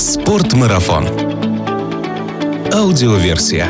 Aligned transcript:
Спортмарафон. 0.00 1.06
Аудиоверсия. 2.72 3.68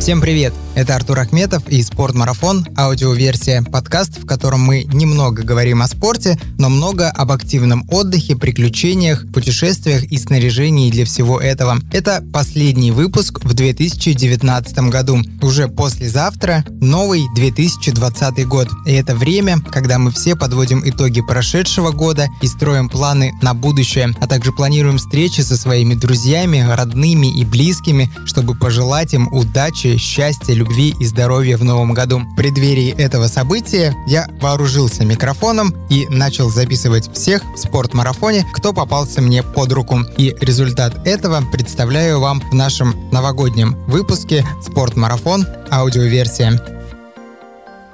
Всем 0.00 0.22
привет! 0.22 0.54
Это 0.74 0.96
Артур 0.96 1.18
Ахметов 1.18 1.68
и 1.68 1.82
«Спортмарафон»– 1.82 2.66
аудиоверсия, 2.78 3.62
подкаст, 3.62 4.18
в 4.18 4.24
котором 4.24 4.62
мы 4.62 4.84
немного 4.84 5.42
говорим 5.42 5.82
о 5.82 5.86
спорте, 5.86 6.38
но 6.56 6.70
много 6.70 7.10
об 7.10 7.30
активном 7.30 7.86
отдыхе, 7.90 8.36
приключениях, 8.36 9.30
путешествиях 9.34 10.04
и 10.04 10.16
снаряжении 10.16 10.90
для 10.90 11.04
всего 11.04 11.38
этого. 11.38 11.76
Это 11.92 12.24
последний 12.32 12.90
выпуск 12.90 13.44
в 13.44 13.52
2019 13.52 14.78
году. 14.88 15.18
Уже 15.42 15.68
послезавтра 15.68 16.64
новый 16.80 17.26
2020 17.34 18.48
год. 18.48 18.68
И 18.86 18.92
это 18.92 19.14
время, 19.14 19.58
когда 19.60 19.98
мы 19.98 20.10
все 20.10 20.36
подводим 20.36 20.82
итоги 20.88 21.20
прошедшего 21.20 21.90
года 21.90 22.28
и 22.40 22.46
строим 22.46 22.88
планы 22.88 23.32
на 23.42 23.52
будущее, 23.52 24.14
а 24.20 24.26
также 24.26 24.52
планируем 24.52 24.96
встречи 24.96 25.42
со 25.42 25.58
своими 25.58 25.94
друзьями, 25.94 26.66
родными 26.66 27.26
и 27.38 27.44
близкими, 27.44 28.10
чтобы 28.24 28.54
пожелать 28.54 29.12
им 29.12 29.28
удачи, 29.32 29.98
счастья, 29.98 30.61
любви 30.62 30.94
и 31.00 31.04
здоровья 31.04 31.56
в 31.56 31.64
новом 31.64 31.92
году. 31.92 32.20
В 32.20 32.36
преддверии 32.36 32.94
этого 32.96 33.26
события 33.26 33.94
я 34.06 34.28
вооружился 34.40 35.04
микрофоном 35.04 35.74
и 35.90 36.06
начал 36.08 36.50
записывать 36.50 37.12
всех 37.12 37.42
в 37.54 37.58
спортмарафоне, 37.58 38.46
кто 38.52 38.72
попался 38.72 39.20
мне 39.20 39.42
под 39.42 39.72
руку. 39.72 40.00
И 40.16 40.36
результат 40.40 41.04
этого 41.04 41.42
представляю 41.50 42.20
вам 42.20 42.40
в 42.40 42.54
нашем 42.54 42.94
новогоднем 43.10 43.76
выпуске 43.88 44.46
«Спортмарафон. 44.62 45.46
Аудиоверсия». 45.70 46.81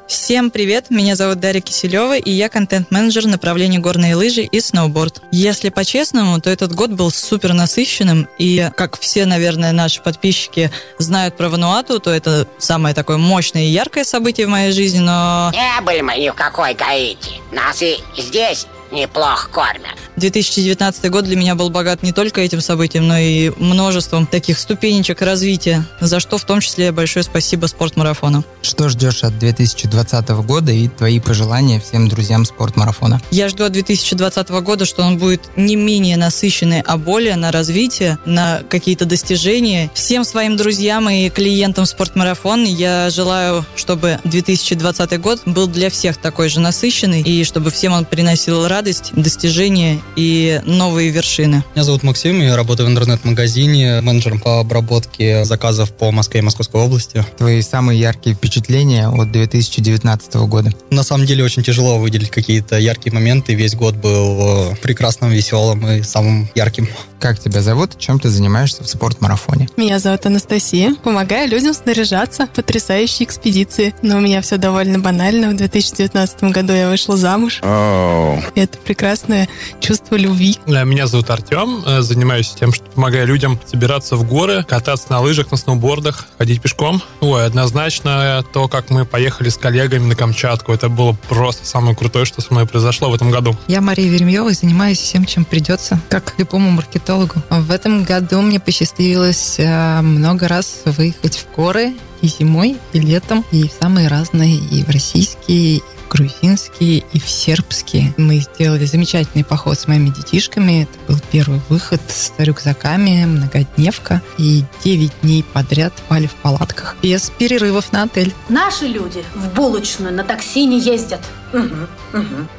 Всем 0.09 0.51
привет, 0.51 0.89
меня 0.89 1.17
зовут 1.17 1.39
Дарья 1.39 1.61
Киселева, 1.61 2.17
и 2.17 2.31
я 2.31 2.49
контент-менеджер 2.49 3.27
направления 3.27 3.79
горные 3.79 4.17
лыжи 4.17 4.41
и 4.41 4.59
сноуборд. 4.59 5.21
Если 5.31 5.69
по-честному, 5.69 6.41
то 6.41 6.49
этот 6.49 6.75
год 6.75 6.93
был 6.93 7.11
супер 7.11 7.53
насыщенным, 7.53 8.27
и 8.39 8.71
как 8.75 8.99
все, 8.99 9.27
наверное, 9.27 9.73
наши 9.73 10.01
подписчики 10.01 10.71
знают 10.99 11.37
про 11.37 11.51
Вануату, 11.51 12.01
то 12.01 12.11
это 12.11 12.49
самое 12.57 12.95
такое 12.95 13.19
мощное 13.19 13.65
и 13.65 13.69
яркое 13.69 14.05
событие 14.05 14.47
в 14.47 14.51
моей 14.51 14.73
жизни, 14.73 15.01
но... 15.01 15.53
Не 15.53 15.83
были 15.83 16.01
мы 16.01 16.17
ни 16.17 16.31
в 16.31 16.35
какой 16.35 16.73
Гаити. 16.73 17.43
Нас 17.53 17.83
и 17.83 17.99
здесь 18.17 18.67
неплохо 18.91 19.49
кормят. 19.49 19.97
2019 20.17 21.11
год 21.11 21.25
для 21.25 21.37
меня 21.37 21.55
был 21.55 21.71
богат 21.71 22.03
не 22.03 22.13
только 22.13 22.41
этим 22.41 22.61
событием, 22.61 23.07
но 23.07 23.17
и 23.19 23.51
множеством 23.57 24.27
таких 24.27 24.59
ступенечек 24.59 25.23
развития, 25.23 25.85
за 26.01 26.21
что 26.21 26.39
в 26.39 26.45
том 26.45 26.61
числе 26.61 26.91
большое 26.93 27.23
спасибо 27.23 27.67
спортмарафону. 27.67 28.45
Что 28.63 28.89
ждешь 28.89 29.23
от 29.23 29.39
2020 29.39 30.29
года 30.29 30.73
и 30.73 30.89
твои 30.89 31.21
пожелания 31.21 31.81
всем 31.81 32.09
друзьям 32.09 32.45
спортмарафона? 32.45 33.21
Я 33.31 33.49
жду 33.49 33.65
от 33.65 33.73
2020 33.73 34.49
года, 34.49 34.85
что 34.85 35.03
он 35.03 35.19
будет 35.19 35.43
не 35.57 35.77
менее 35.77 36.17
насыщенный, 36.17 36.81
а 36.81 36.97
более 36.97 37.37
на 37.37 37.53
развитие, 37.53 38.19
на 38.25 38.63
какие-то 38.69 39.05
достижения. 39.05 39.91
Всем 39.95 40.25
своим 40.25 40.57
друзьям 40.57 41.09
и 41.09 41.29
клиентам 41.29 41.87
спортмарафон 41.87 42.65
я 42.65 43.11
желаю, 43.11 43.65
чтобы 43.77 44.19
2020 44.25 45.21
год 45.21 45.43
был 45.47 45.67
для 45.69 45.91
всех 45.91 46.17
такой 46.17 46.49
же 46.49 46.61
насыщенный, 46.61 47.23
и 47.23 47.45
чтобы 47.45 47.71
всем 47.71 47.93
он 47.93 48.05
приносил 48.05 48.67
радость, 48.67 48.78
достижения 48.83 50.01
и 50.17 50.61
новые 50.65 51.11
вершины. 51.11 51.65
Меня 51.75 51.85
зовут 51.85 52.03
Максим, 52.03 52.41
я 52.41 52.57
работаю 52.57 52.89
в 52.89 52.93
интернет-магазине, 52.93 54.01
менеджером 54.01 54.41
по 54.41 54.61
обработке 54.61 55.45
заказов 55.45 55.93
по 55.93 56.11
Москве 56.11 56.41
и 56.41 56.43
Московской 56.43 56.81
области. 56.81 57.25
Твои 57.37 57.63
самые 57.63 58.01
яркие 58.01 58.35
впечатления 58.37 59.09
от 59.09 59.31
2019 59.33 60.35
года? 60.47 60.73
На 60.91 61.03
самом 61.03 61.27
деле 61.27 61.45
очень 61.45 61.63
тяжело 61.63 61.99
выделить 61.99 62.31
какие-то 62.31 62.79
яркие 62.79 63.13
моменты. 63.13 63.55
Весь 63.55 63.75
год 63.75 63.95
был 63.97 64.73
э, 64.73 64.77
прекрасным, 64.83 65.31
веселым 65.31 65.87
и 65.89 66.03
самым 66.03 66.49
ярким. 66.55 66.89
Как 67.21 67.39
тебя 67.39 67.63
зовут? 67.63 67.99
Чем 67.99 68.21
ты 68.21 68.29
занимаешься 68.29 68.85
в 68.85 68.89
спортмарафоне? 68.89 69.69
Меня 69.77 69.99
зовут 69.99 70.25
Анастасия. 70.27 70.95
Помогаю 71.03 71.49
людям 71.49 71.75
снаряжаться. 71.75 72.47
Потрясающие 72.55 73.27
экспедиции. 73.27 73.95
Но 74.03 74.19
у 74.19 74.21
меня 74.21 74.41
все 74.41 74.57
довольно 74.57 75.01
банально. 75.01 75.51
В 75.51 75.57
2019 75.57 76.45
году 76.45 76.73
я 76.73 76.89
вышла 76.89 77.17
замуж. 77.17 77.61
И 77.63 78.61
это 78.61 78.79
прекрасное 78.79 79.49
чувство 79.81 80.15
любви. 80.15 80.57
Меня 80.67 81.07
зовут 81.07 81.31
Артем, 81.31 81.83
э, 81.85 82.03
занимаюсь 82.03 82.55
тем, 82.59 82.73
что 82.73 82.85
помогаю 82.85 83.27
людям 83.27 83.59
собираться 83.67 84.17
в 84.17 84.27
горы, 84.27 84.65
кататься 84.65 85.11
на 85.11 85.21
лыжах, 85.21 85.51
на 85.51 85.57
сноубордах, 85.57 86.29
ходить 86.39 86.63
пешком. 86.63 87.03
Ой, 87.21 87.45
однозначно 87.45 88.45
то, 88.53 88.69
как 88.69 88.91
мы 88.91 89.05
поехали 89.05 89.49
с 89.49 89.57
коллегами 89.57 90.07
на 90.07 90.15
Камчатку, 90.15 90.73
это 90.73 90.89
было 90.89 91.17
просто 91.29 91.67
самое 91.67 91.97
крутое, 91.97 92.25
что 92.25 92.41
со 92.41 92.53
мной 92.53 92.67
произошло 92.67 93.11
в 93.11 93.15
этом 93.15 93.31
году. 93.31 93.57
Я 93.67 93.81
Мария 93.81 94.09
Веремьева 94.09 94.51
и 94.51 94.55
занимаюсь 94.55 94.99
всем, 94.99 95.25
чем 95.25 95.45
придется, 95.45 96.01
как 96.09 96.35
любому 96.39 96.71
маркетологу. 96.71 97.08
В 97.09 97.71
этом 97.71 98.05
году 98.05 98.43
мне 98.43 98.61
посчастливилось 98.61 99.55
э, 99.59 100.01
много 100.03 100.47
раз 100.47 100.83
выехать 100.85 101.39
в 101.39 101.57
горы 101.57 101.95
и 102.21 102.27
зимой, 102.27 102.77
и 102.93 103.01
летом, 103.01 103.47
и 103.51 103.67
в 103.67 103.73
самые 103.73 104.09
разные, 104.09 104.57
и 104.57 104.85
в 104.85 104.91
российские, 104.91 105.77
и 105.77 105.83
в 106.05 106.09
грузинские, 106.11 107.05
и 107.11 107.19
в 107.19 107.27
сербские. 107.27 108.13
Мы 108.19 108.41
сделали 108.41 108.85
замечательный 108.85 109.45
поход 109.45 109.79
с 109.79 109.89
моими 109.89 110.11
детишками. 110.11 110.83
Это 110.83 111.13
был 111.13 111.21
первый 111.31 111.61
выход 111.71 112.03
с 112.09 112.31
рюкзаками, 112.37 113.25
многодневка. 113.25 114.21
И 114.37 114.65
9 114.85 115.11
дней 115.23 115.43
подряд 115.43 115.95
спали 115.97 116.27
в 116.27 116.35
палатках, 116.35 116.97
без 117.03 117.31
перерывов 117.31 117.91
на 117.93 118.03
отель. 118.03 118.35
Наши 118.51 118.87
люди 118.87 119.25
в 119.35 119.55
булочную 119.55 120.15
на 120.15 120.25
такси 120.25 120.67
не 120.67 120.79
ездят. 120.79 121.21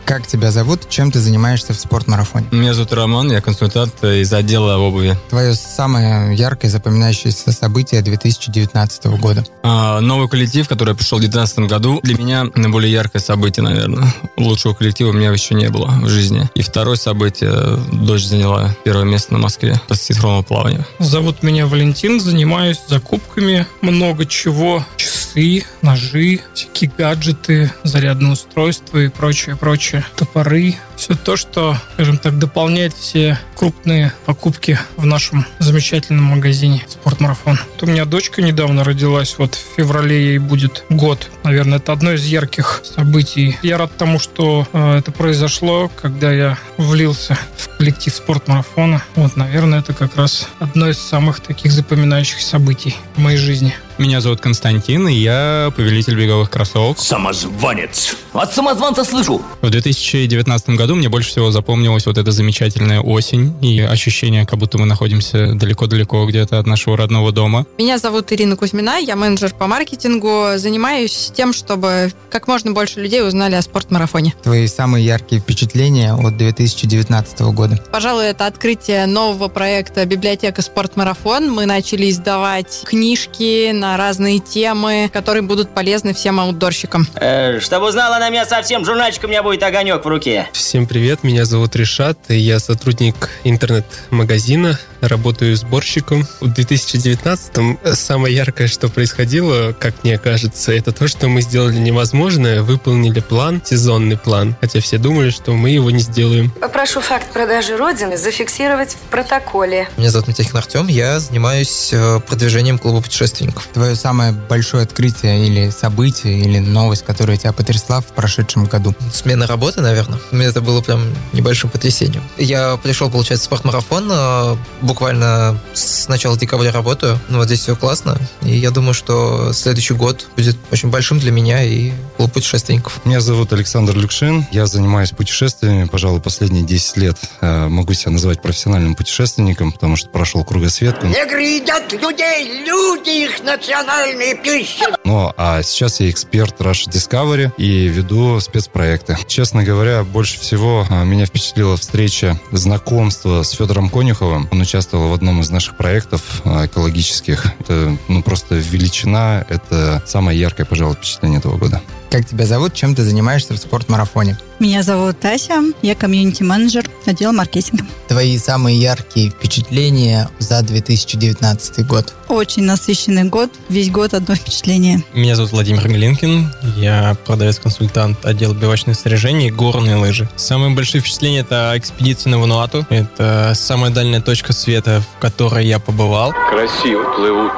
Как 0.05 0.25
тебя 0.25 0.51
зовут? 0.51 0.89
Чем 0.89 1.11
ты 1.11 1.19
занимаешься 1.19 1.73
в 1.73 1.79
спортмарафоне? 1.79 2.47
Меня 2.51 2.73
зовут 2.73 2.94
Роман, 2.94 3.31
я 3.31 3.41
консультант 3.41 4.03
из 4.03 4.33
отдела 4.33 4.77
обуви. 4.77 5.16
Твое 5.29 5.53
самое 5.53 6.35
яркое 6.35 6.72
запоминающееся 6.72 7.51
событие 7.51 8.01
2019 8.01 9.05
года? 9.19 9.45
А, 9.63 9.99
новый 9.99 10.28
коллектив, 10.28 10.67
который 10.67 10.95
пришел 10.95 11.19
в 11.19 11.22
2019 11.22 11.69
году, 11.69 11.99
для 12.01 12.17
меня 12.17 12.45
наиболее 12.55 12.91
яркое 12.91 13.22
событие, 13.22 13.63
наверное. 13.63 14.13
Лучшего 14.38 14.73
коллектива 14.73 15.09
у 15.09 15.13
меня 15.13 15.31
еще 15.31 15.53
не 15.53 15.69
было 15.69 15.88
в 16.01 16.09
жизни. 16.09 16.49
И 16.55 16.63
второе 16.63 16.95
событие, 16.95 17.53
дочь 17.91 18.25
заняла 18.25 18.75
первое 18.83 19.05
место 19.05 19.33
на 19.33 19.39
Москве 19.39 19.79
по 19.88 19.95
синхронному 19.95 20.44
плаванию. 20.44 20.85
Зовут 20.97 21.44
меня 21.44 21.67
Валентин, 21.67 22.19
занимаюсь 22.19 22.79
закупками, 22.88 23.67
много 23.81 24.25
чего, 24.25 24.83
часы, 24.97 25.63
ножи, 25.83 26.41
всякие 26.53 26.91
гаджеты, 26.97 27.72
зарядные 27.83 28.33
устройства 28.33 28.78
и 28.94 29.09
прочее, 29.09 29.56
прочее, 29.56 30.06
топоры. 30.16 30.75
Все 30.95 31.16
то, 31.16 31.38
что, 31.38 31.78
скажем 31.94 32.17
так, 32.17 32.38
дополняет 32.38 32.94
все 32.94 33.40
крупные 33.56 34.13
покупки 34.25 34.78
в 34.97 35.06
нашем 35.06 35.45
замечательном 35.59 36.25
магазине 36.25 36.84
«Спортмарафон». 36.88 37.59
Вот 37.73 37.84
у 37.84 37.85
меня 37.85 38.06
дочка 38.06 38.41
недавно 38.41 38.84
родилась, 38.84 39.35
вот 39.38 39.56
в 39.56 39.75
феврале 39.78 40.31
ей 40.31 40.38
будет 40.40 40.84
год. 40.90 41.29
Наверное, 41.44 41.78
это 41.78 41.94
одно 41.94 42.13
из 42.13 42.25
ярких 42.25 42.81
событий. 42.84 43.57
Я 43.62 43.78
рад 43.78 43.95
тому, 43.97 44.19
что 44.19 44.67
э, 44.73 44.97
это 44.97 45.11
произошло, 45.11 45.90
когда 46.01 46.31
я 46.31 46.57
влился 46.78 47.38
в 47.57 47.78
коллектив 47.78 48.13
спортмарафона. 48.13 49.03
Вот, 49.16 49.35
наверное, 49.35 49.79
это 49.79 49.94
как 49.94 50.16
раз 50.16 50.50
одно 50.59 50.90
из 50.90 50.97
самых 50.97 51.40
таких 51.40 51.72
запоминающих 51.72 52.41
событий 52.41 52.96
в 53.16 53.19
моей 53.19 53.38
жизни. 53.38 53.73
Меня 53.99 54.21
зовут 54.21 54.39
Константин, 54.39 55.09
и 55.09 55.13
я 55.13 55.73
повелитель 55.75 56.15
беговых 56.15 56.49
кроссовок. 56.49 56.97
Самозванец. 56.97 58.15
От 58.31 58.55
самозванца 58.55 59.03
слышу. 59.03 59.41
В 59.59 59.69
2019 59.69 60.69
году 60.69 60.95
мне 60.95 61.09
больше 61.09 61.31
всего 61.31 61.51
запомнилась 61.51 62.05
вот 62.05 62.17
эта 62.17 62.31
замечательная 62.31 63.01
осень 63.01 63.53
и 63.61 63.81
ощущение, 63.81 64.45
как 64.45 64.57
будто 64.57 64.77
мы 64.77 64.85
находимся 64.85 65.53
далеко-далеко 65.53 66.25
где-то 66.27 66.59
от 66.59 66.65
нашего 66.65 66.95
родного 66.95 67.33
дома. 67.33 67.65
Меня 67.77 67.97
зовут 67.97 68.31
Ирина 68.31 68.55
Кузьмина, 68.55 68.99
я 68.99 69.17
менеджер 69.17 69.53
по 69.53 69.67
маркетингу. 69.67 70.51
Занимаюсь 70.55 71.33
тем, 71.35 71.51
чтобы 71.51 72.13
как 72.29 72.47
можно 72.47 72.71
больше 72.71 73.01
людей 73.01 73.21
узнали 73.21 73.55
о 73.55 73.61
спортмарафоне. 73.61 74.33
Твои 74.41 74.66
самые 74.67 75.05
яркие 75.05 75.41
впечатления 75.41 76.13
от 76.13 76.37
2019 76.37 77.41
года? 77.41 77.84
Пожалуй, 77.91 78.28
это 78.28 78.45
открытие 78.45 79.07
нового 79.07 79.49
проекта 79.49 80.05
«Библиотека 80.05 80.61
Спортмарафон». 80.61 81.52
Мы 81.52 81.66
начали 81.66 82.09
издавать 82.09 82.84
книжки 82.85 83.72
на 83.73 83.89
разные 83.97 84.40
темы, 84.40 85.09
которые 85.12 85.44
будут 85.44 85.74
полезны 85.74 86.14
всем 86.14 86.40
аутдорщикам. 86.40 87.08
Э, 87.16 87.59
чтобы 87.59 87.88
узнала 87.88 88.20
на 88.20 88.30
меня 88.30 88.46
совсем, 88.46 88.86
журнальчик 88.86 89.24
у 89.24 89.28
меня 89.28 89.44
будет 89.44 89.64
огонек 89.64 90.03
в 90.03 90.08
руке. 90.08 90.47
Всем 90.53 90.88
привет, 90.88 91.24
меня 91.24 91.46
зовут 91.46 91.76
Решат, 91.76 92.18
и 92.30 92.38
я 92.38 92.59
сотрудник 92.59 93.30
интернет-магазина 93.44 94.80
работаю 95.01 95.55
сборщиком. 95.55 96.28
В 96.40 96.47
2019-м 96.47 97.79
самое 97.93 98.35
яркое, 98.35 98.67
что 98.67 98.90
происходило, 98.90 99.73
как 99.73 100.03
мне 100.03 100.17
кажется, 100.17 100.72
это 100.72 100.91
то, 100.91 101.07
что 101.07 101.28
мы 101.28 101.41
сделали 101.41 101.78
невозможное, 101.78 102.61
выполнили 102.61 103.19
план, 103.19 103.61
сезонный 103.63 104.17
план, 104.17 104.55
хотя 104.61 104.79
все 104.81 104.97
думали, 104.97 105.29
что 105.29 105.53
мы 105.53 105.69
его 105.69 105.91
не 105.91 105.99
сделаем. 105.99 106.51
Попрошу 106.51 107.01
факт 107.01 107.31
продажи 107.31 107.78
Родины 107.78 108.17
зафиксировать 108.17 108.93
в 108.93 109.09
протоколе. 109.11 109.87
Меня 109.97 110.09
зовут 110.09 110.28
Митяхин 110.28 110.57
Артем, 110.57 110.87
я 110.87 111.19
занимаюсь 111.19 111.90
э, 111.91 112.19
продвижением 112.19 112.78
клуба 112.78 113.02
путешественников. 113.02 113.67
Твое 113.73 113.95
самое 113.95 114.31
большое 114.31 114.84
открытие 114.84 115.47
или 115.47 115.69
событие, 115.69 116.40
или 116.40 116.59
новость, 116.59 117.05
которая 117.05 117.37
тебя 117.37 117.53
потрясла 117.53 118.02
в 118.02 118.07
прошедшем 118.07 118.66
году? 118.66 118.93
Смена 119.13 119.47
работы, 119.47 119.81
наверное. 119.81 120.19
Мне 120.31 120.45
это 120.45 120.61
было 120.61 120.81
прям 120.81 121.03
небольшим 121.34 121.69
потрясением. 121.69 122.23
Я 122.37 122.78
пришел, 122.78 123.09
получается, 123.09 123.45
в 123.45 123.47
спортмарафон, 123.47 124.09
э, 124.11 124.55
буквально 124.90 125.56
с 125.74 126.08
начала 126.08 126.36
декабря 126.36 126.72
работаю. 126.72 127.20
Ну, 127.30 127.38
вот 127.38 127.46
здесь 127.46 127.59
все 127.59 127.76
классно. 127.76 128.18
И 128.41 128.58
я 128.58 128.72
думаю, 128.72 128.96
что 128.96 129.53
следующий 129.53 129.94
год 129.94 130.28
будет 130.36 130.58
очень 130.72 130.90
большим 130.90 131.20
для 131.20 131.32
меня 131.32 131.64
и 131.64 131.91
клуб 132.18 132.34
путешественников. 132.34 133.00
Меня 133.06 133.22
зовут 133.22 133.53
Александр 133.53 133.96
Люкшин. 133.96 134.47
Я 134.52 134.66
занимаюсь 134.66 135.12
путешествиями, 135.12 135.86
пожалуй, 135.86 136.22
последние 136.22 136.64
10 136.64 136.97
лет. 136.97 137.18
Э, 137.41 137.68
могу 137.68 137.94
себя 137.94 138.12
называть 138.12 138.41
профессиональным 138.41 138.96
путешественником, 138.96 139.72
потому 139.72 139.96
что 139.96 140.09
прошел 140.09 140.44
кругосветку. 140.44 141.06
Негры 141.06 141.44
едят 141.44 141.91
людей, 141.94 142.66
люди 142.66 143.26
их 143.26 143.44
национальные 143.44 144.36
пищи. 144.36 144.86
Ну, 145.06 145.32
а 145.38 145.62
сейчас 145.62 146.00
я 146.00 146.09
эксперт 146.09 146.59
Russia 146.59 146.90
Discovery 146.90 147.52
и 147.58 147.88
веду 147.88 148.40
спецпроекты. 148.40 149.18
Честно 149.28 149.64
говоря, 149.64 150.03
больше 150.03 150.40
всего 150.40 150.88
а, 150.90 151.03
меня 151.03 151.28
впечатлила 151.28 151.78
встреча, 151.78 152.40
знакомство 152.52 153.44
с 153.44 153.52
Федором 153.52 153.90
Конюховым. 153.90 154.50
Он 154.52 154.62
участвовал 154.62 154.78
в 154.87 155.14
одном 155.14 155.41
из 155.41 155.49
наших 155.49 155.76
проектов 155.76 156.41
а, 156.46 156.66
экологических. 156.66 157.46
Это, 157.59 157.97
ну, 158.08 158.23
просто 158.23 158.55
величина. 158.55 159.46
Это 159.49 160.02
самое 160.05 160.40
яркое, 160.40 160.66
пожалуй, 160.66 160.96
впечатление 160.96 161.40
этого 161.40 161.58
года. 161.58 161.81
Как 162.09 162.26
тебя 162.26 162.46
зовут? 162.46 162.73
Чем 162.73 162.96
ты 162.96 163.03
занимаешься 163.03 163.53
в 163.53 163.58
спортмарафоне? 163.58 164.38
Меня 164.59 164.84
зовут 164.84 165.20
Тася, 165.20 165.61
я 165.82 165.96
комьюнити-менеджер 165.96 166.90
отдела 167.06 167.32
маркетинга. 167.32 167.85
Твои 168.08 168.38
самые 168.38 168.78
яркие 168.78 169.29
впечатления 169.29 170.29
за 170.40 170.61
2019 170.61 171.88
год? 171.88 172.14
Очень 172.28 172.64
насыщенный 172.64 173.23
год, 173.26 173.52
весь 173.70 173.90
год 173.90 174.14
одно 174.14 174.35
впечатление. 174.35 175.03
Меня 175.14 175.35
зовут 175.35 175.52
Владимир 175.52 175.88
Глинкин, 175.88 176.52
я 176.78 177.16
продавец-консультант 177.26 178.26
отдела 178.26 178.53
биовачных 178.53 178.97
снаряжений 178.97 179.47
и 179.47 179.52
горные 179.52 179.96
лыжи. 179.96 180.28
Самые 180.35 180.76
большие 180.76 181.02
впечатления— 181.02 181.40
это 181.41 181.73
экспедиция 181.76 182.32
на 182.32 182.40
Вануату. 182.40 182.85
Это 182.90 183.53
самая 183.55 183.91
дальняя 183.91 184.22
точка 184.22 184.52
света, 184.52 185.02
в 185.16 185.22
которой 185.22 185.66
я 185.66 185.79
побывал. 185.79 186.34
Красиво 186.50 187.03
плывут. 187.16 187.53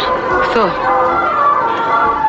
Кто? 0.52 1.01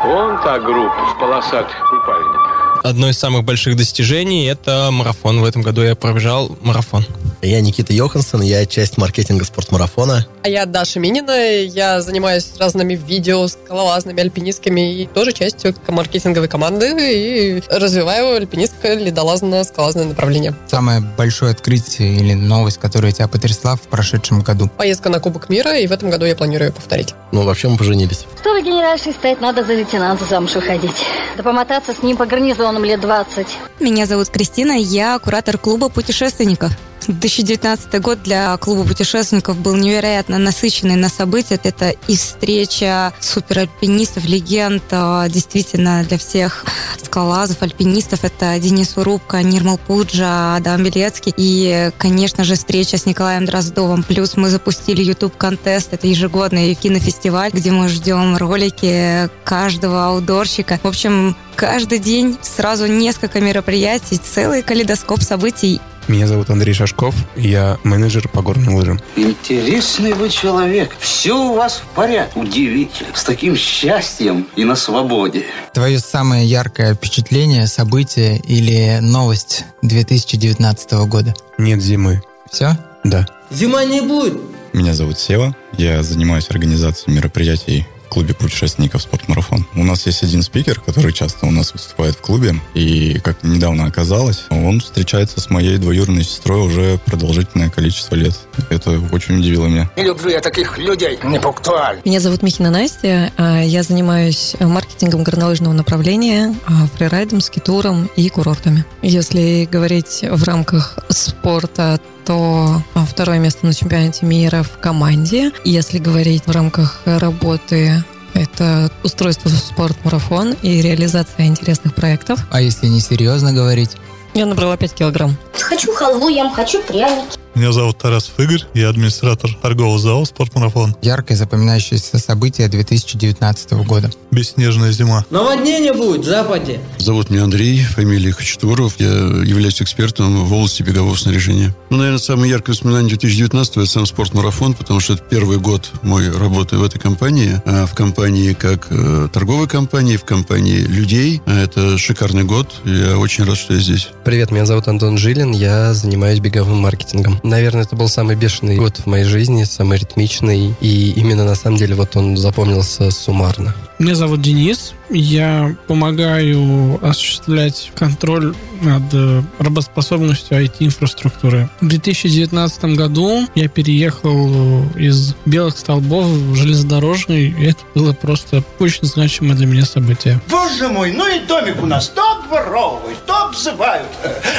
Вон 0.03 0.37
та 0.43 0.59
группа 0.59 1.05
в 1.15 1.19
полосатых 1.19 1.89
купальниках. 1.89 2.81
Одно 2.83 3.07
из 3.07 3.17
самых 3.17 3.45
больших 3.45 3.77
достижений— 3.77 4.45
это 4.47 4.89
марафон. 4.91 5.39
В 5.39 5.45
этом 5.45 5.61
году 5.61 5.81
я 5.81 5.95
пробежал 5.95 6.57
марафон. 6.61 7.05
Я 7.43 7.59
Никита 7.59 7.91
Йоханссон, 7.91 8.41
я 8.41 8.65
часть 8.65 8.97
маркетинга 8.97 9.43
спортмарафона. 9.43 10.25
А 10.43 10.47
я 10.47 10.65
Даша 10.65 11.01
Минина, 11.01 11.31
я 11.61 12.01
занимаюсь 12.01 12.53
разными 12.57 12.95
видео, 12.95 13.45
скалолазными, 13.47 14.21
альпинистками 14.21 15.01
и 15.01 15.05
тоже 15.07 15.33
частью 15.33 15.75
маркетинговой 15.89 16.47
команды 16.47 16.93
и 16.97 17.63
развиваю 17.69 18.37
альпинистское, 18.37 18.95
ледолазное, 18.95 19.65
скалолазное 19.65 20.05
направление. 20.05 20.55
Самое 20.67 21.01
большое 21.01 21.51
открытие 21.51 22.15
или 22.15 22.33
новость, 22.33 22.77
которая 22.77 23.11
тебя 23.11 23.27
потрясла 23.27 23.75
в 23.75 23.81
прошедшем 23.81 24.41
году? 24.41 24.69
Поездка 24.77 25.09
на 25.09 25.19
Кубок 25.19 25.49
мира, 25.49 25.77
и 25.77 25.85
в 25.85 25.91
этом 25.91 26.09
году 26.09 26.25
я 26.25 26.37
планирую 26.37 26.69
ее 26.69 26.73
повторить. 26.73 27.13
Ну, 27.33 27.41
вообще 27.41 27.67
мы 27.67 27.77
поженились. 27.77 28.25
Чтобы 28.39 28.61
генеральшей 28.61 29.11
стать, 29.11 29.41
надо 29.41 29.65
за 29.65 29.73
лейтенанта 29.73 30.23
замуж 30.23 30.55
выходить. 30.55 30.95
Да 31.35 31.43
помотаться 31.43 31.93
с 31.93 32.01
ним 32.03 32.15
по 32.15 32.25
гарнизонам 32.25 32.85
лет 32.85 33.01
20. 33.01 33.47
Меня 33.81 34.05
зовут 34.05 34.29
Кристина, 34.29 34.71
я 34.71 35.19
куратор 35.19 35.57
клуба 35.57 35.89
путешественников. 35.89 36.71
2019 37.07 38.01
год 38.01 38.23
для 38.23 38.55
клуба 38.57 38.83
путешественников 38.87 39.57
был 39.57 39.75
невероятно 39.75 40.37
насыщенный 40.37 40.95
на 40.95 41.09
события. 41.09 41.59
Это 41.63 41.89
и 42.07 42.15
встреча 42.15 43.13
суперальпинистов, 43.19 44.25
легенд, 44.25 44.83
а, 44.91 45.27
действительно 45.29 46.03
для 46.03 46.17
всех 46.17 46.65
скалолазов, 47.01 47.61
альпинистов. 47.61 48.23
Это 48.23 48.57
Денис 48.59 48.97
Урубка, 48.97 49.43
Нирмал 49.43 49.77
Пуджа, 49.77 50.55
Адам 50.55 50.83
Белецкий. 50.83 51.33
И, 51.37 51.91
конечно 51.97 52.43
же, 52.43 52.55
встреча 52.55 52.97
с 52.97 53.05
Николаем 53.05 53.45
Дроздовым. 53.45 54.03
Плюс 54.03 54.35
мы 54.35 54.49
запустили 54.49 55.03
YouTube-контест. 55.03 55.93
Это 55.93 56.07
ежегодный 56.07 56.73
кинофестиваль, 56.73 57.51
где 57.51 57.71
мы 57.71 57.89
ждем 57.89 58.37
ролики 58.37 59.29
каждого 59.43 60.07
аудорщика. 60.07 60.79
В 60.81 60.87
общем, 60.87 61.35
каждый 61.55 61.99
день 61.99 62.37
сразу 62.41 62.87
несколько 62.87 63.39
мероприятий, 63.39 64.17
целый 64.17 64.61
калейдоскоп 64.61 65.21
событий. 65.21 65.81
Меня 66.07 66.27
зовут 66.27 66.49
Андрей 66.49 66.73
Шашков, 66.73 67.15
я 67.35 67.77
менеджер 67.83 68.27
по 68.27 68.41
горным 68.41 68.75
лыжам. 68.75 68.99
Интересный 69.15 70.13
вы 70.13 70.29
человек. 70.29 70.95
Все 70.99 71.33
у 71.33 71.53
вас 71.53 71.77
в 71.77 71.95
порядке. 71.95 72.37
Удивительно. 72.39 73.09
С 73.15 73.23
таким 73.23 73.55
счастьем 73.55 74.47
и 74.55 74.65
на 74.65 74.75
свободе. 74.75 75.45
Твое 75.73 75.99
самое 75.99 76.45
яркое 76.45 76.93
впечатление, 76.93 77.67
событие 77.67 78.39
или 78.39 78.99
новость 79.01 79.65
2019 79.81 80.91
года? 81.07 81.33
Нет 81.57 81.81
зимы. 81.81 82.21
Все? 82.51 82.77
Да. 83.03 83.25
Зима 83.49 83.85
не 83.85 84.01
будет. 84.01 84.37
Меня 84.73 84.93
зовут 84.93 85.19
Сева, 85.19 85.55
я 85.77 86.01
занимаюсь 86.01 86.49
организацией 86.49 87.15
мероприятий 87.15 87.87
клубе 88.13 88.35
путешественников 88.35 89.01
«Спортмарафон». 89.01 89.65
У 89.75 89.83
нас 89.83 90.05
есть 90.05 90.21
один 90.21 90.43
спикер, 90.43 90.79
который 90.79 91.11
часто 91.11 91.47
у 91.47 91.51
нас 91.51 91.73
выступает 91.73 92.15
в 92.15 92.21
клубе, 92.21 92.55
и, 92.75 93.19
как 93.23 93.43
недавно 93.43 93.85
оказалось, 93.85 94.45
он 94.51 94.81
встречается 94.81 95.41
с 95.41 95.49
моей 95.49 95.77
двоюродной 95.77 96.23
сестрой 96.23 96.61
уже 96.61 96.99
продолжительное 97.05 97.71
количество 97.71 98.13
лет. 98.13 98.37
Это 98.69 98.91
очень 99.11 99.39
удивило 99.39 99.65
меня. 99.65 99.89
Не 99.97 100.03
люблю 100.03 100.29
я 100.29 100.41
таких 100.41 100.77
людей, 100.77 101.17
не 101.23 101.39
пунктуаль. 101.39 102.01
Меня 102.05 102.19
зовут 102.19 102.43
Михина 102.43 102.69
Настя, 102.69 103.31
а 103.37 103.61
я 103.61 103.81
занимаюсь 103.81 104.55
маркетингом 104.59 105.23
горнолыжного 105.23 105.73
направления, 105.73 106.55
а, 106.67 106.87
фрирайдом, 106.95 107.41
скитуром 107.41 108.11
и 108.15 108.29
курортами. 108.29 108.85
Если 109.01 109.67
говорить 109.71 110.23
в 110.29 110.43
рамках 110.43 110.99
спорта, 111.09 111.99
то 112.25 112.81
а, 112.93 113.05
второе 113.05 113.39
место 113.39 113.65
на 113.65 113.73
чемпионате 113.73 114.25
мира 114.25 114.63
в 114.63 114.79
команде. 114.79 115.51
Если 115.63 115.97
говорить 115.99 116.43
в 116.45 116.51
рамках 116.51 117.01
работы 117.05 118.03
это 118.33 118.91
устройство 119.03 119.49
в 119.49 119.53
спорт-марафон 119.53 120.55
и 120.61 120.81
реализация 120.81 121.45
интересных 121.45 121.93
проектов. 121.93 122.39
А 122.51 122.61
если 122.61 122.87
не 122.87 122.99
серьезно 122.99 123.53
говорить? 123.53 123.91
Я 124.33 124.45
набрала 124.47 124.75
5 124.75 124.93
килограмм. 124.93 125.37
Хочу 125.59 125.93
халву 125.93 126.29
ем, 126.29 126.51
хочу 126.51 126.81
пряники. 126.81 127.42
Меня 127.55 127.71
зовут 127.71 127.99
Тарасов 127.99 128.39
Игорь, 128.39 128.63
я 128.73 128.89
администратор 128.89 129.53
торгового 129.61 129.99
зала 129.99 130.25
«Спортмарафон». 130.25 130.95
Яркое 131.03 131.37
запоминающееся 131.37 132.17
событие 132.17 132.67
2019 132.67 133.73
года. 133.85 134.09
Бесснежная 134.31 134.91
зима. 134.91 135.23
Наводнение 135.29 135.93
будет 135.93 136.21
в 136.21 136.27
западе. 136.27 136.79
Зовут 136.97 137.29
меня 137.29 137.43
Андрей, 137.43 137.83
фамилия 137.83 138.31
Хачатуров. 138.31 138.99
Я 138.99 139.07
являюсь 139.07 139.79
экспертом 139.83 140.45
в 140.45 140.51
области 140.51 140.81
бегового 140.81 141.15
снаряжения. 141.15 141.75
Ну, 141.91 141.97
наверное, 141.97 142.17
самое 142.17 142.49
яркое 142.49 142.73
воспоминание 142.73 143.09
2019 143.09 143.77
это 143.77 143.85
сам 143.85 144.07
спортмарафон, 144.07 144.73
потому 144.73 144.99
что 144.99 145.13
это 145.13 145.21
первый 145.29 145.59
год 145.59 145.91
мой 146.01 146.35
работы 146.35 146.77
в 146.77 146.83
этой 146.83 146.97
компании. 146.97 147.61
А 147.65 147.85
в 147.85 147.93
компании 147.93 148.53
как 148.53 148.87
э, 148.89 149.27
торговой 149.31 149.67
компании, 149.67 150.17
в 150.17 150.25
компании 150.25 150.77
людей. 150.77 151.39
А 151.45 151.59
это 151.59 151.99
шикарный 151.99 152.45
год. 152.45 152.73
Я 152.83 153.19
очень 153.19 153.43
рад, 153.43 153.57
что 153.57 153.75
я 153.75 153.79
здесь. 153.79 154.09
Привет, 154.25 154.49
меня 154.49 154.65
зовут 154.65 154.87
Антон 154.87 155.19
Жилин, 155.19 155.51
я 155.51 155.93
занимаюсь 155.93 156.39
беговым 156.39 156.77
маркетингом. 156.77 157.39
Наверное, 157.43 157.83
это 157.83 157.95
был 157.95 158.07
самый 158.07 158.35
бешеный 158.37 158.77
год 158.77 158.97
в 158.97 159.05
моей 159.05 159.25
жизни, 159.25 159.63
самый 159.65 159.97
ритмичный, 159.97 160.73
и 160.79 161.11
именно 161.11 161.43
на 161.43 161.55
самом 161.55 161.77
деле 161.77 161.93
вот 161.93 162.15
он 162.15 162.37
запомнился 162.37 163.11
суммарно. 163.11 163.75
Меня 163.99 164.15
зовут 164.15 164.41
Денис. 164.41 164.93
Я 165.09 165.75
помогаю 165.87 166.99
осуществлять 167.05 167.91
контроль 167.95 168.55
над 168.83 169.03
э, 169.13 169.41
работоспособностью 169.59 170.63
IT-инфраструктуры. 170.63 171.69
В 171.81 171.87
2019 171.87 172.85
году 172.95 173.47
я 173.55 173.67
переехал 173.67 174.83
из 174.95 175.35
белых 175.45 175.77
столбов 175.77 176.25
в 176.25 176.55
железнодорожный, 176.55 177.47
и 177.47 177.65
это 177.65 177.79
было 177.95 178.13
просто 178.13 178.63
очень 178.79 179.05
значимое 179.05 179.55
для 179.55 179.65
меня 179.65 179.85
событие. 179.85 180.39
Боже 180.49 180.89
мой, 180.89 181.11
ну 181.11 181.27
и 181.27 181.39
домик 181.45 181.81
у 181.81 181.85
нас 181.85 182.09
то 182.09 182.21
обворовывают, 182.37 183.25
то 183.25 183.45
обзывают. 183.45 184.07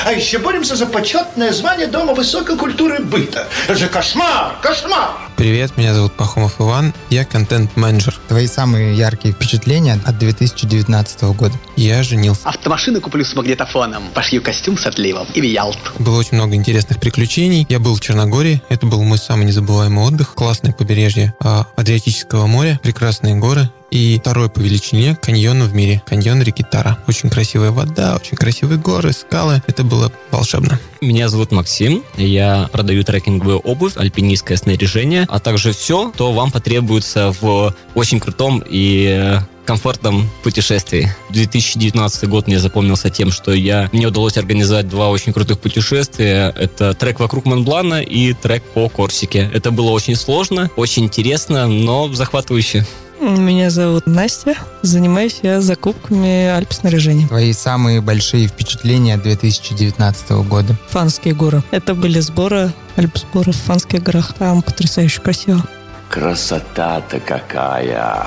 А 0.04 0.12
еще 0.12 0.38
боремся 0.38 0.76
за 0.76 0.86
почетное 0.86 1.52
звание 1.52 1.86
Дома 1.86 2.14
высокой 2.14 2.56
культуры 2.56 3.00
быта. 3.00 3.46
Это 3.68 3.78
же 3.78 3.88
кошмар, 3.88 4.54
кошмар! 4.62 5.10
Привет, 5.36 5.76
меня 5.76 5.94
зовут 5.94 6.12
Пахомов 6.12 6.60
Иван, 6.60 6.94
я 7.10 7.24
контент-менеджер. 7.24 8.14
Твои 8.28 8.46
самые 8.46 8.96
яркие 8.96 9.34
впечатления 9.34 9.98
от 10.04 10.16
2019 10.16 11.22
года? 11.36 11.54
Я 11.76 12.04
женился. 12.04 12.48
Автомашину 12.48 13.00
куплю 13.00 13.24
с 13.24 13.34
магнитофоном, 13.34 14.04
пошью 14.14 14.40
костюм 14.40 14.78
с 14.78 14.86
отливом 14.86 15.26
и 15.34 15.40
в 15.40 15.44
Ялту. 15.44 15.90
Было 15.98 16.20
очень 16.20 16.36
много 16.36 16.54
интересных 16.54 17.00
приключений. 17.00 17.66
Я 17.68 17.80
был 17.80 17.96
в 17.96 18.00
Черногории, 18.00 18.62
это 18.68 18.86
был 18.86 19.02
мой 19.02 19.18
самый 19.18 19.44
незабываемый 19.44 20.04
отдых. 20.04 20.34
Классное 20.34 20.72
побережье 20.72 21.34
а, 21.40 21.66
Адриатического 21.74 22.46
моря, 22.46 22.78
прекрасные 22.82 23.34
горы 23.34 23.68
и 23.94 24.18
второй 24.18 24.48
по 24.48 24.58
величине 24.58 25.16
каньон 25.22 25.62
в 25.62 25.72
мире, 25.72 26.02
каньон 26.04 26.42
реки 26.42 26.64
Тара. 26.68 26.98
Очень 27.06 27.30
красивая 27.30 27.70
вода, 27.70 28.16
очень 28.16 28.36
красивые 28.36 28.76
горы, 28.76 29.12
скалы. 29.12 29.62
Это 29.68 29.84
было 29.84 30.10
волшебно. 30.32 30.80
Меня 31.00 31.28
зовут 31.28 31.52
Максим, 31.52 32.02
я 32.16 32.68
продаю 32.72 33.04
трекинговую 33.04 33.60
обувь, 33.60 33.96
альпинистское 33.96 34.56
снаряжение, 34.56 35.26
а 35.28 35.38
также 35.38 35.72
все, 35.72 36.10
что 36.12 36.32
вам 36.32 36.50
потребуется 36.50 37.32
в 37.40 37.72
очень 37.94 38.18
крутом 38.18 38.64
и 38.68 39.38
комфортном 39.64 40.28
путешествии. 40.42 41.14
2019 41.30 42.28
год 42.28 42.48
мне 42.48 42.58
запомнился 42.58 43.10
тем, 43.10 43.30
что 43.30 43.52
я, 43.52 43.88
мне 43.92 44.08
удалось 44.08 44.36
организовать 44.36 44.88
два 44.88 45.08
очень 45.08 45.32
крутых 45.32 45.60
путешествия. 45.60 46.52
Это 46.56 46.94
трек 46.94 47.20
вокруг 47.20 47.44
Монблана 47.44 48.02
и 48.02 48.32
трек 48.32 48.64
по 48.64 48.88
Корсике. 48.88 49.48
Это 49.54 49.70
было 49.70 49.90
очень 49.90 50.16
сложно, 50.16 50.68
очень 50.76 51.04
интересно, 51.04 51.68
но 51.68 52.12
захватывающе. 52.12 52.84
Меня 53.24 53.70
зовут 53.70 54.06
Настя. 54.06 54.54
Занимаюсь 54.82 55.40
я 55.42 55.62
закупками 55.62 56.46
альп-снаряжения. 56.48 57.26
Твои 57.26 57.54
самые 57.54 58.02
большие 58.02 58.48
впечатления 58.48 59.16
2019 59.16 60.30
года? 60.46 60.76
Фанские 60.90 61.34
горы. 61.34 61.62
Это 61.70 61.94
были 61.94 62.20
сборы, 62.20 62.74
альп-сборы 62.96 63.52
в 63.52 63.56
Фанских 63.56 64.02
горах. 64.02 64.34
Там 64.34 64.60
потрясающе 64.60 65.22
красиво. 65.22 65.62
Красота-то 66.10 67.18
какая! 67.18 68.26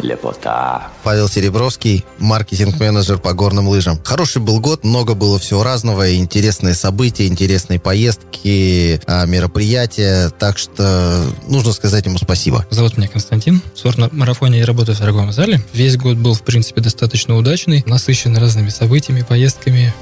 Лепота. 0.00 0.88
Павел 1.02 1.28
Серебровский, 1.28 2.04
маркетинг-менеджер 2.18 3.18
по 3.18 3.32
горным 3.32 3.68
лыжам. 3.68 4.00
Хороший 4.04 4.42
был 4.42 4.60
год, 4.60 4.84
много 4.84 5.14
было 5.14 5.38
всего 5.38 5.62
разного, 5.62 6.14
интересные 6.16 6.74
события, 6.74 7.26
интересные 7.26 7.78
поездки, 7.80 9.00
а, 9.06 9.26
мероприятия, 9.26 10.30
так 10.30 10.58
что 10.58 11.24
нужно 11.48 11.72
сказать 11.72 12.06
ему 12.06 12.18
спасибо. 12.18 12.66
Зовут 12.70 12.96
меня 12.96 13.08
Константин. 13.08 13.60
В 13.74 13.78
спорт-марафоне 13.78 14.58
я 14.58 14.66
работаю 14.66 14.96
в 14.96 14.98
торговом 14.98 15.32
зале. 15.32 15.60
Весь 15.72 15.96
год 15.96 16.16
был, 16.16 16.34
в 16.34 16.42
принципе, 16.42 16.80
достаточно 16.80 17.36
удачный, 17.36 17.82
насыщен 17.86 18.36
разными 18.36 18.68
событиями, 18.68 19.22
поездками, 19.22 19.94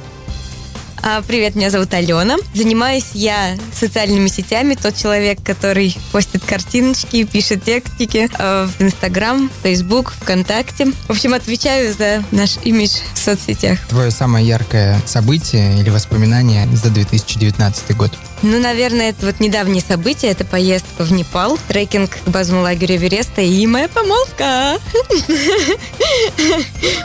привет, 1.26 1.54
меня 1.54 1.68
зовут 1.68 1.92
Алена. 1.92 2.36
Занимаюсь 2.54 3.10
я 3.12 3.56
социальными 3.74 4.28
сетями. 4.28 4.74
Тот 4.74 4.96
человек, 4.96 5.38
который 5.44 5.94
постит 6.12 6.42
картиночки, 6.44 7.24
пишет 7.24 7.62
текстики 7.62 8.30
э, 8.38 8.68
в 8.78 8.82
Инстаграм, 8.82 9.50
Фейсбук, 9.62 10.12
ВКонтакте. 10.22 10.92
В 11.06 11.10
общем, 11.10 11.34
отвечаю 11.34 11.92
за 11.92 12.24
наш 12.30 12.56
имидж 12.64 13.00
в 13.12 13.18
соцсетях. 13.18 13.80
Твое 13.88 14.10
самое 14.10 14.46
яркое 14.48 14.98
событие 15.04 15.78
или 15.78 15.90
воспоминание 15.90 16.66
за 16.74 16.88
2019 16.88 17.94
год? 17.96 18.10
Ну, 18.44 18.60
наверное, 18.60 19.08
это 19.08 19.24
вот 19.24 19.40
недавние 19.40 19.82
события. 19.82 20.28
Это 20.28 20.44
поездка 20.44 21.02
в 21.02 21.10
Непал, 21.12 21.58
трекинг 21.66 22.10
к 22.26 22.28
базовому 22.28 22.62
лагерю 22.62 22.96
Эвереста 22.96 23.40
и 23.40 23.66
моя 23.66 23.88
помолвка. 23.88 24.78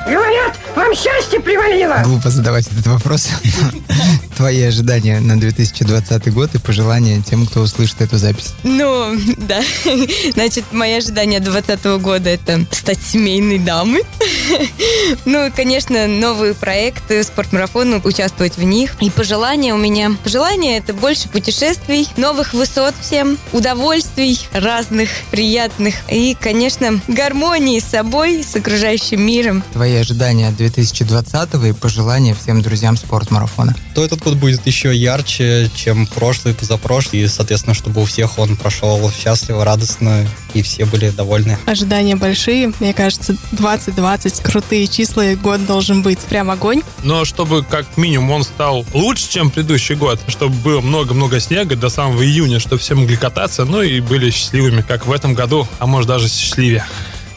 Говорят, 0.05 0.57
вам 0.75 0.93
счастье 0.93 1.39
привалило. 1.39 2.01
Глупо 2.03 2.29
задавать 2.29 2.67
этот 2.67 2.87
вопрос. 2.87 3.29
Твои 4.39 4.63
ожидания 4.63 5.19
на 5.19 5.37
2020 5.37 6.33
год 6.33 6.55
и 6.55 6.59
пожелания 6.59 7.21
тем, 7.21 7.45
кто 7.45 7.59
услышит 7.59 7.99
эту 7.99 8.17
запись. 8.17 8.53
Ну, 8.63 9.13
да. 9.37 9.59
Значит, 10.33 10.63
мои 10.71 10.93
ожидания 10.93 11.41
2020 11.41 12.01
года 12.01 12.29
это 12.29 12.65
стать 12.71 13.01
семейной 13.01 13.59
дамой. 13.59 14.03
Ну, 15.25 15.51
конечно, 15.55 16.07
новые 16.07 16.53
проекты, 16.53 17.23
спортмарафоны, 17.23 18.01
участвовать 18.03 18.57
в 18.57 18.63
них. 18.63 18.95
И 18.99 19.09
пожелания 19.09 19.73
у 19.73 19.77
меня. 19.77 20.11
Пожелания 20.23 20.77
это 20.77 20.93
больше 20.93 21.29
путешествий, 21.29 22.07
новых 22.17 22.53
высот 22.53 22.95
всем, 22.99 23.37
удовольствий 23.53 24.39
разных, 24.53 25.09
приятных. 25.31 25.95
И, 26.09 26.35
конечно, 26.39 26.99
гармонии 27.07 27.79
с 27.79 27.85
собой, 27.85 28.43
с 28.43 28.55
окружающим 28.55 29.21
миром. 29.21 29.63
Твои 29.73 29.95
ожидания 29.95 30.47
от 30.47 30.55
2020 30.57 31.53
и 31.65 31.73
пожелания 31.73 32.35
всем 32.35 32.61
друзьям 32.61 32.97
спортмарафона. 32.97 33.75
То 33.93 34.03
этот 34.03 34.19
год 34.21 34.28
будет 34.35 34.65
еще 34.65 34.95
ярче, 34.95 35.69
чем 35.75 36.07
прошлый, 36.07 36.53
позапрошлый. 36.53 37.23
И, 37.23 37.27
соответственно, 37.27 37.73
чтобы 37.73 38.01
у 38.01 38.05
всех 38.05 38.39
он 38.39 38.55
прошел 38.55 39.11
счастливо, 39.11 39.65
радостно, 39.65 40.27
и 40.53 40.61
все 40.61 40.85
были 40.85 41.09
довольны. 41.09 41.57
Ожидания 41.65 42.15
большие. 42.15 42.71
Мне 42.79 42.93
кажется, 42.93 43.35
2020 43.51 44.39
крутые 44.41 44.87
числа, 44.87 45.25
и 45.25 45.35
год 45.35 45.65
должен 45.65 46.01
быть 46.01 46.19
прям 46.19 46.49
огонь. 46.51 46.81
Но 47.03 47.25
чтобы 47.25 47.63
как 47.63 47.97
минимум 47.97 48.31
он 48.31 48.43
стал 48.43 48.85
лучше, 48.93 49.29
чем 49.29 49.51
предыдущий 49.51 49.95
год, 49.95 50.19
чтобы 50.27 50.55
было 50.55 50.81
много-много 50.81 51.39
снега 51.39 51.75
до 51.75 51.89
самого 51.89 52.25
июня, 52.25 52.59
чтобы 52.59 52.79
все 52.79 52.95
могли 52.95 53.17
кататься, 53.17 53.65
ну 53.65 53.81
и 53.81 53.99
были 53.99 54.31
счастливыми, 54.31 54.81
как 54.81 55.05
в 55.05 55.11
этом 55.11 55.33
году, 55.33 55.67
а 55.79 55.87
может 55.87 56.07
даже 56.07 56.27
счастливее. 56.27 56.85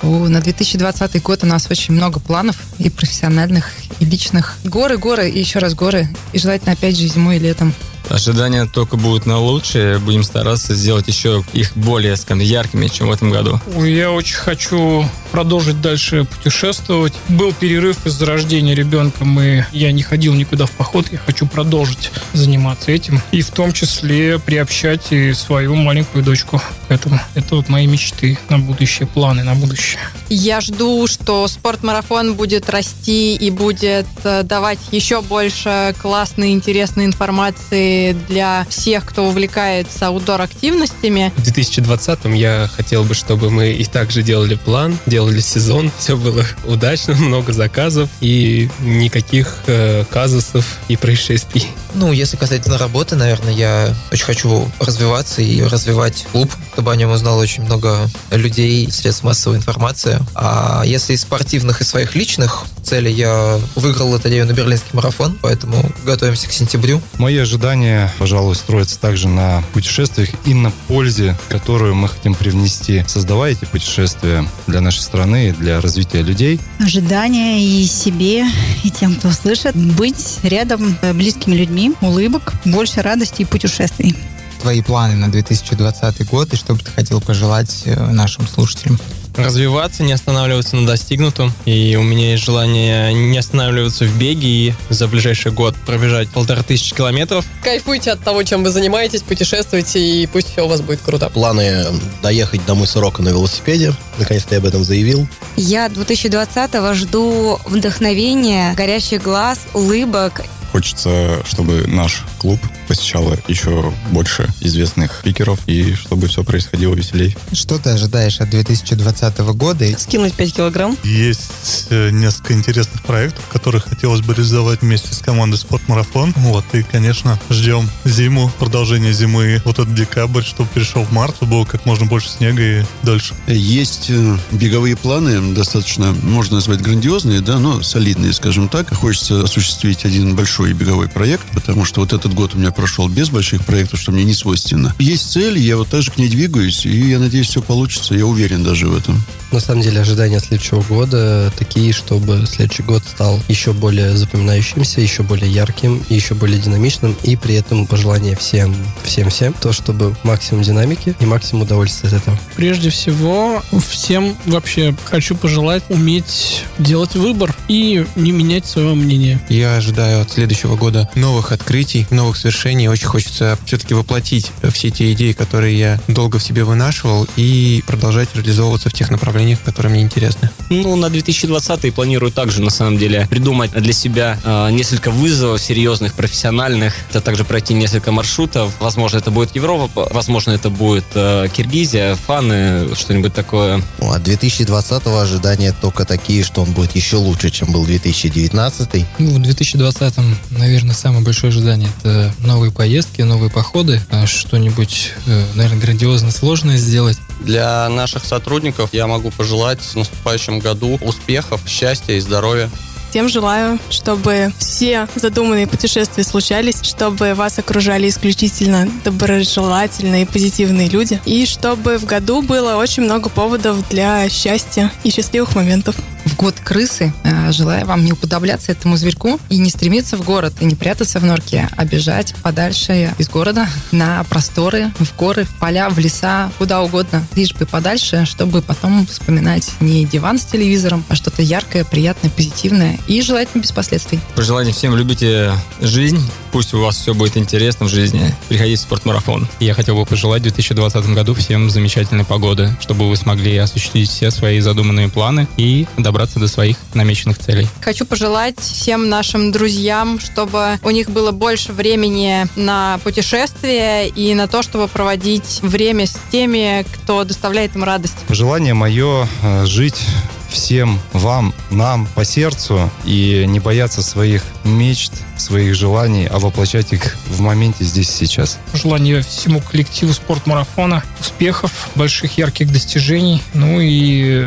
На 0.03 0.41
2020 0.41 1.23
год 1.23 1.45
у 1.45 1.47
нас 1.47 1.71
очень 1.71 1.95
много 1.95 2.19
планов 2.19 2.57
и 2.79 2.91
профессиональных, 2.91 3.71
и 4.01 4.05
личных. 4.05 4.59
Горы, 4.65 4.99
горы 4.99 5.31
и 5.31 5.39
еще 5.39 5.61
раз 5.61 5.75
горы. 5.75 6.09
И 6.33 6.39
желательно 6.39 6.73
опять 6.73 6.99
же 6.99 7.07
зимой 7.07 7.37
и 7.37 7.39
летом. 7.39 7.73
Ожидания 8.09 8.67
только 8.67 8.97
будут 8.97 9.27
на 9.27 9.39
лучшее. 9.39 9.99
Будем 9.99 10.23
стараться 10.23 10.75
сделать 10.75 11.09
еще 11.09 11.45
их 11.53 11.77
более 11.77 12.17
скажем, 12.17 12.41
яркими, 12.41 12.89
чем 12.89 13.09
в 13.09 13.13
этом 13.13 13.31
году. 13.31 13.61
Я 13.79 14.11
очень 14.11 14.37
хочу 14.37 15.05
продолжить 15.31 15.81
дальше 15.81 16.25
путешествовать. 16.25 17.15
Был 17.29 17.53
перерыв 17.53 18.07
из-за 18.07 18.27
рождения 18.27 18.75
ребенка. 18.75 19.25
Мы, 19.25 19.67
я 19.73 19.93
не 19.93 20.03
ходил 20.03 20.35
никуда 20.35 20.67
в 20.67 20.73
поход. 20.73 21.07
Я 21.11 21.19
хочу 21.19 21.47
продолжить 21.47 22.11
заниматься 22.33 22.91
этим. 22.91 23.21
И 23.31 23.43
в 23.43 23.51
том 23.51 23.73
числе 23.73 24.39
приобщать 24.39 25.13
и 25.13 25.33
свою 25.33 25.75
маленькую 25.75 26.25
дочку 26.25 26.61
к 26.89 26.91
этому. 26.91 27.21
Это 27.35 27.57
вот 27.57 27.69
мои 27.69 27.87
мечты 27.87 28.39
на 28.49 28.59
будущее, 28.59 29.07
планы 29.07 29.43
на 29.43 29.55
будущее. 29.55 30.01
Я 30.29 30.61
жду, 30.61 31.07
что 31.07 31.47
спортмарафон 31.49 32.35
будет 32.35 32.69
расти 32.71 33.35
и 33.35 33.51
будет 33.51 34.07
э, 34.25 34.43
давать 34.43 34.79
еще 34.91 35.23
больше 35.23 35.95
классной, 36.01 36.53
интересной 36.53 37.05
информации 37.07 37.92
для 38.29 38.67
всех, 38.69 39.05
кто 39.05 39.25
увлекается 39.25 40.09
аутдор-активностями. 40.09 41.33
В 41.37 41.43
2020-м 41.43 42.33
я 42.35 42.69
хотел 42.75 43.05
бы, 43.05 43.15
чтобы 43.15 43.51
мы 43.51 43.73
и 43.73 43.85
также 43.85 44.23
делали 44.23 44.55
план, 44.55 44.99
делали 45.07 45.41
сезон, 45.41 45.91
все 45.99 46.17
было 46.17 46.45
удачно, 46.65 47.15
много 47.19 47.53
заказов 47.53 48.09
и 48.21 48.69
никаких 48.81 49.59
э, 49.67 50.05
казусов 50.11 50.79
и 50.89 50.97
происшествий. 50.97 51.67
Ну, 51.95 52.13
если 52.13 52.37
касательно 52.37 52.79
работы, 52.79 53.17
наверное, 53.17 53.53
я 53.53 53.95
очень 54.11 54.25
хочу 54.25 54.71
развиваться 54.81 55.43
и 55.43 55.63
развивать 55.63 56.27
клуб, 56.33 56.51
чтобы 56.73 56.93
о 56.93 56.97
нем 56.97 57.11
узнало 57.11 57.41
очень 57.43 57.65
много 57.65 58.09
людей, 58.31 58.91
средств 58.91 59.25
массовой 59.25 59.57
информации. 59.57 60.19
А 60.35 60.83
если 60.85 61.13
из 61.13 61.23
спортивных 61.23 61.81
и 61.81 61.85
своих 61.85 62.15
личных 62.15 62.65
целей, 62.83 63.13
я 63.13 63.61
выиграл 63.77 64.11
лотерею 64.11 64.47
на 64.47 64.53
Берлинский 64.53 64.91
марафон, 64.93 65.39
поэтому 65.41 65.91
готовимся 66.05 66.49
к 66.49 66.53
сентябрю. 66.53 67.01
Мои 67.19 67.37
ожидания, 67.37 68.13
пожалуй, 68.19 68.55
строятся 68.55 68.99
также 68.99 69.29
на 69.29 69.63
путешествиях 69.73 70.31
и 70.47 70.55
на 70.55 70.71
пользе, 70.89 71.37
которую 71.49 71.95
мы 71.95 72.09
хотим 72.09 72.35
привнести, 72.35 73.05
создавая 73.07 73.53
эти 73.53 73.65
путешествия 73.67 74.49
для 74.67 74.81
нашей 74.81 75.01
страны 75.01 75.49
и 75.49 75.53
для 75.53 75.81
развития 75.81 76.23
людей. 76.23 76.61
Ожидания 76.81 77.63
и 77.63 77.87
себе, 77.87 78.47
и 78.83 78.91
тем, 78.91 79.15
кто 79.17 79.31
слышит, 79.31 79.77
быть 79.77 80.39
рядом 80.43 80.99
с 81.03 81.13
близкими 81.13 81.55
людьми, 81.55 81.82
улыбок, 82.01 82.53
больше 82.65 83.03
радости 83.03 83.43
и 83.43 83.45
путешествий 83.45 84.17
твои 84.62 84.81
планы 84.81 85.17
на 85.17 85.29
2020 85.29 86.31
год 86.31 86.53
и 86.53 86.57
что 86.57 86.75
бы 86.75 86.81
ты 86.81 86.91
хотел 86.93 87.21
пожелать 87.21 87.83
э, 87.85 88.12
нашим 88.12 88.47
слушателям? 88.47 88.97
развиваться, 89.37 90.03
не 90.03 90.12
останавливаться 90.12 90.77
на 90.77 90.87
достигнутом. 90.87 91.53
И 91.65 91.97
у 91.99 92.03
меня 92.03 92.33
есть 92.33 92.45
желание 92.45 93.12
не 93.15 93.39
останавливаться 93.39 94.05
в 94.05 94.19
беге 94.19 94.49
и 94.49 94.75
за 94.91 95.09
ближайший 95.09 95.53
год 95.53 95.75
пробежать 95.87 96.29
полторы 96.29 96.62
тысячи 96.62 96.95
километров. 96.95 97.47
Кайфуйте 97.62 98.12
от 98.12 98.23
того, 98.23 98.43
чем 98.43 98.62
вы 98.62 98.71
занимаетесь, 98.71 99.23
путешествуйте, 99.23 100.01
и 100.01 100.27
пусть 100.27 100.53
все 100.53 100.67
у 100.67 100.69
вас 100.69 100.83
будет 100.83 101.01
круто. 101.01 101.31
Планы 101.31 101.87
доехать 102.23 102.65
до 102.67 102.75
мыса 102.75 103.01
Рока 103.01 103.23
на 103.23 103.31
велосипеде. 103.31 103.95
Наконец-то 104.19 104.55
я 104.55 104.59
об 104.59 104.67
этом 104.67 104.85
заявил. 104.85 105.27
Я 105.57 105.87
2020-го 105.87 106.93
жду 106.95 107.59
вдохновения, 107.65 108.75
горящих 108.75 109.23
глаз, 109.23 109.61
улыбок 109.73 110.43
Хочется, 110.73 111.43
чтобы 111.45 111.85
наш 111.87 112.25
клуб 112.38 112.59
посещало 112.87 113.39
еще 113.49 113.93
больше 114.11 114.49
известных 114.61 115.19
спикеров 115.21 115.61
и 115.67 115.95
чтобы 115.95 116.29
все 116.29 116.45
происходило 116.45 116.95
веселей. 116.95 117.37
Что 117.53 117.79
ты 117.79 117.91
ожидаешь 117.91 118.41
от 118.41 118.51
2020 118.51 119.39
года? 119.39 119.99
Скинуть 119.99 120.35
5 120.35 120.55
килограмм. 120.55 120.97
Есть 121.05 121.87
э, 121.91 122.11
несколько 122.11 122.55
интересных 122.55 123.03
проектов, 123.03 123.45
которые 123.49 123.81
хотелось 123.81 124.21
бы 124.21 124.35
реализовать 124.35 124.83
вместе 124.83 125.15
с 125.15 125.19
командой 125.19 125.57
«Спортмарафон». 125.57 126.33
Вот, 126.37 126.65
и, 126.73 126.83
конечно, 126.83 127.39
ждем 127.51 127.89
зиму, 128.05 128.51
продолжение 128.59 129.12
зимы, 129.12 129.62
вот 129.65 129.79
этот 129.79 129.95
декабрь, 129.95 130.43
чтобы 130.43 130.69
перешел 130.71 131.05
в 131.05 131.12
март, 131.12 131.37
чтобы 131.37 131.53
было 131.53 131.65
как 131.65 131.87
можно 131.87 132.07
больше 132.07 132.29
снега 132.29 132.62
и 132.62 132.85
дольше. 133.03 133.35
Есть 133.47 134.07
э, 134.09 134.37
беговые 134.51 134.97
планы, 134.97 135.55
достаточно, 135.55 136.12
можно 136.23 136.57
назвать 136.57 136.81
грандиозные, 136.81 137.41
да, 137.41 137.59
но 137.59 137.83
солидные, 137.83 138.33
скажем 138.33 138.69
так. 138.69 138.93
Хочется 138.95 139.43
осуществить 139.43 140.05
один 140.05 140.35
большой 140.35 140.73
беговой 140.73 141.09
проект, 141.09 141.47
потому 141.53 141.85
что 141.85 142.01
вот 142.01 142.12
этот 142.12 142.35
год 142.35 142.55
у 142.55 142.59
меня 142.59 142.72
прошел 142.73 143.09
без 143.09 143.31
больших 143.31 143.64
проектов, 143.64 144.00
что 144.00 144.12
мне 144.12 144.25
не 144.25 144.35
свойственно. 144.35 144.95
Есть 144.99 145.33
цель, 145.33 145.59
я 145.59 145.76
вот 145.76 145.88
также 145.88 146.11
к 146.11 146.19
ней 146.19 146.29
двигаюсь, 146.29 146.85
и 146.87 147.11
я 147.11 147.19
надеюсь, 147.19 147.49
все 147.49 147.62
получится. 147.62 148.14
Я 148.14 148.26
уверен 148.26 148.64
даже 148.64 148.88
в 148.88 148.97
этом. 148.97 149.23
На 149.53 149.61
самом 149.61 149.83
деле 149.83 150.01
ожидания 150.01 150.41
следующего 150.41 150.83
года 150.83 151.53
такие, 151.59 151.93
чтобы 151.93 152.47
следующий 152.47 152.83
год 152.83 153.03
стал 153.07 153.39
еще 153.49 153.75
более 153.75 154.17
запоминающимся, 154.17 155.03
еще 155.03 155.23
более 155.23 155.53
ярким, 155.53 156.03
еще 156.09 156.35
более 156.35 156.59
динамичным, 156.59 157.15
и 157.23 157.37
при 157.37 157.57
этом 157.57 157.87
пожелание 157.87 158.35
всем, 158.35 158.75
всем, 159.05 159.29
всем, 159.29 159.53
то, 159.53 159.73
чтобы 159.73 160.17
максимум 160.23 160.63
динамики 160.63 161.15
и 161.21 161.27
максимум 161.27 161.65
удовольствия 161.65 162.09
от 162.09 162.15
этого. 162.15 162.39
Прежде 162.57 162.89
всего, 162.89 163.63
всем 163.91 164.35
вообще 164.47 164.95
хочу 165.05 165.37
пожелать 165.37 165.83
уметь 165.91 166.65
делать 166.79 167.15
выбор 167.15 167.55
и 167.69 168.07
не 168.17 168.33
менять 168.33 168.65
своего 168.65 168.95
мнения. 168.95 169.39
Я 169.51 169.77
ожидаю 169.77 170.23
от 170.23 170.31
следующего 170.31 170.77
года 170.77 171.11
новых 171.15 171.53
открытий, 171.53 172.07
новых 172.11 172.39
свершений. 172.39 172.89
Очень 172.89 173.09
хочется 173.09 173.59
все-таки 173.67 173.93
воплотить 173.93 174.51
все 174.73 174.91
те 174.91 175.13
идеи, 175.13 175.33
которые 175.33 175.79
я 175.79 176.01
долго 176.09 176.39
в 176.39 176.43
себе 176.43 176.65
вынашивал, 176.65 177.27
и 177.37 177.85
продолжать 177.87 178.31
реализовываться 178.35 178.89
в 178.89 178.95
тех 178.95 179.11
направлениях, 179.11 179.42
которые 179.65 179.93
мне 179.93 180.03
интересны. 180.03 180.51
Ну, 180.71 180.97
на 180.97 181.11
2020 181.11 181.95
планирую 181.95 182.33
также, 182.33 182.63
на 182.63 182.71
самом 182.71 182.99
деле, 182.99 183.27
придумать 183.29 183.73
для 183.73 183.93
себя 183.93 184.39
э, 184.43 184.71
несколько 184.71 185.11
вызовов 185.11 185.61
серьезных, 185.61 186.15
профессиональных. 186.15 186.95
Это 187.11 187.21
также 187.21 187.45
пройти 187.45 187.75
несколько 187.75 188.13
маршрутов. 188.13 188.73
Возможно, 188.81 189.19
это 189.19 189.31
будет 189.31 189.55
Европа, 189.55 190.09
возможно, 190.13 190.53
это 190.53 190.71
будет 190.71 191.05
э, 191.15 191.49
Киргизия, 191.55 192.15
Фаны, 192.15 192.95
что-нибудь 192.95 193.35
такое. 193.35 193.83
Ну, 193.99 194.13
от 194.13 194.23
2020 194.23 195.07
ожидания 195.07 195.75
только 195.79 196.05
такие, 196.05 196.45
что 196.45 196.63
он 196.63 196.73
будет 196.73 196.95
еще 196.97 197.17
лучше, 197.17 197.51
чем 197.51 197.73
был 197.73 197.85
2019. 197.85 199.07
Ну, 199.19 199.31
в 199.31 199.43
2020, 199.43 200.15
наверное, 200.51 200.95
самое 200.95 201.25
большое 201.25 201.51
ожидание– 201.51 201.89
это 202.01 202.33
новые 202.39 202.73
поездки, 202.73 203.23
новые 203.23 203.51
походы, 203.51 204.01
а 204.11 204.27
что-нибудь, 204.27 205.13
э, 205.27 205.45
наверное, 205.55 205.81
грандиозно 205.81 206.31
сложное 206.31 206.77
сделать. 206.77 207.19
Для 207.45 207.89
наших 207.89 208.25
сотрудников 208.25 208.91
я 208.93 209.07
могу 209.07 209.31
пожелать 209.31 209.81
в 209.81 209.97
наступающем 209.97 210.59
году 210.59 210.99
успехов, 211.03 211.61
счастья 211.67 212.15
и 212.15 212.21
здоровья. 212.21 212.71
Всем 213.11 213.29
желаю, 213.29 213.79
чтобы 213.91 214.55
все 214.59 215.07
задуманные 215.17 215.67
путешествия 215.67 216.25
случались, 216.25 216.81
чтобы 216.83 217.35
вас 217.35 217.59
окружали 217.59 218.09
исключительно 218.09 218.89
доброжелательные 219.05 220.23
и 220.23 220.25
позитивные 220.25 220.89
люди, 220.89 221.21
и 221.27 221.45
чтобы 221.45 221.99
в 221.99 222.07
году 222.07 222.41
было 222.41 222.77
очень 222.77 223.03
много 223.03 223.29
поводов 223.29 223.87
для 223.91 224.31
счастья 224.31 224.91
и 225.05 225.11
счастливых 225.11 225.55
моментов. 225.55 225.95
В 226.25 226.37
год 226.37 226.55
крысы 226.62 227.12
э, 227.25 227.52
желаю 227.52 227.85
вам 227.87 228.05
не 228.05 228.12
уподобляться 228.12 228.73
этому 228.73 228.97
зверьку 228.97 229.41
и 229.49 229.59
не 229.59 229.71
стремиться 229.71 230.17
в 230.17 230.25
город, 230.25 230.55
и 230.61 230.64
не 230.64 230.75
прятаться 230.75 231.19
в 231.19 231.25
норке, 231.25 231.69
а 231.76 231.85
бежать 231.85 232.35
подальше 232.43 233.12
из 233.19 233.29
города 233.29 233.69
на 233.91 234.23
просторы, 234.25 234.93
в 234.99 235.17
горы, 235.17 235.45
в 235.45 235.50
поля, 235.59 235.88
в 235.91 235.99
леса, 235.99 236.50
куда 236.59 236.83
угодно, 236.83 237.26
лишь 237.35 237.55
бы 237.55 237.67
подальше, 237.67 238.25
чтобы 238.25 238.62
потом 238.62 239.07
вспоминать 239.07 239.71
не 239.81 240.05
диван 240.05 240.38
с 240.38 240.45
телевизором, 240.45 241.05
а 241.09 241.17
что-то 241.17 241.43
яркое, 241.43 241.85
приятное, 241.85 242.31
позитивное 242.31 242.99
и 243.07 243.21
желательно 243.21 243.62
без 243.62 243.73
последствий. 243.73 244.21
Пожелание 244.35 244.73
всем 244.73 244.95
любите 244.95 245.52
жизнь, 245.81 246.21
пусть 246.52 246.73
у 246.75 246.81
вас 246.81 246.97
все 246.97 247.14
будет 247.14 247.37
интересно 247.37 247.87
в 247.87 247.88
жизни. 247.88 248.35
Приходите 248.49 248.79
в 248.79 248.83
спортмарафон. 248.83 249.49
Я 249.59 249.75
хотел 249.75 249.97
бы 249.97 250.07
пожелать 250.07 250.41
в 250.41 250.45
2020 250.45 251.07
году 251.14 251.35
всем 251.35 251.69
замечательной 251.69 252.25
погоды, 252.25 252.71
чтобы 252.81 253.09
вы 253.09 253.17
смогли 253.17 253.57
осуществить 253.57 254.09
все 254.09 254.31
свои 254.31 254.61
задуманные 254.61 255.09
планы 255.09 255.49
и 255.57 255.87
добраться 256.12 256.38
до 256.38 256.47
своих 256.47 256.76
намеченных 256.92 257.38
целей. 257.38 257.66
Хочу 257.81 258.04
пожелать 258.04 258.61
всем 258.61 259.09
нашим 259.09 259.50
друзьям, 259.50 260.21
чтобы 260.21 260.78
у 260.83 260.90
них 260.90 261.09
было 261.09 261.33
больше 261.33 261.73
времени 261.73 262.47
на 262.54 263.00
путешествия 263.02 264.09
и 264.09 264.35
на 264.35 264.47
то, 264.47 264.62
чтобы 264.62 264.88
проводить 264.88 265.61
время 265.62 266.07
с 266.07 266.19
теми, 266.31 266.85
кто 266.92 267.25
доставляет 267.25 267.76
им 267.76 267.85
радость. 267.85 268.16
Желание 268.28 268.75
мое 268.75 269.26
э, 269.42 269.64
жить 269.64 270.04
всем 270.53 271.01
вам, 271.13 271.53
нам 271.71 272.07
по 272.15 272.25
сердцу 272.25 272.91
и 273.05 273.45
не 273.49 273.61
бояться 273.61 274.03
своих 274.03 274.45
мечт, 274.65 275.13
своих 275.37 275.75
желаний, 275.75 276.27
а 276.31 276.39
воплощать 276.39 276.93
их 276.93 277.17
в 277.27 277.41
моменте 277.41 277.85
здесь 277.85 278.09
и 278.21 278.27
сейчас. 278.27 278.59
Желание 278.75 279.23
всему 279.23 279.61
коллективу 279.61 280.13
спортмарафона, 280.13 281.03
успехов, 281.21 281.89
больших 281.95 282.39
ярких 282.39 282.71
достижений, 282.73 283.43
ну 283.55 283.81
и 283.81 284.47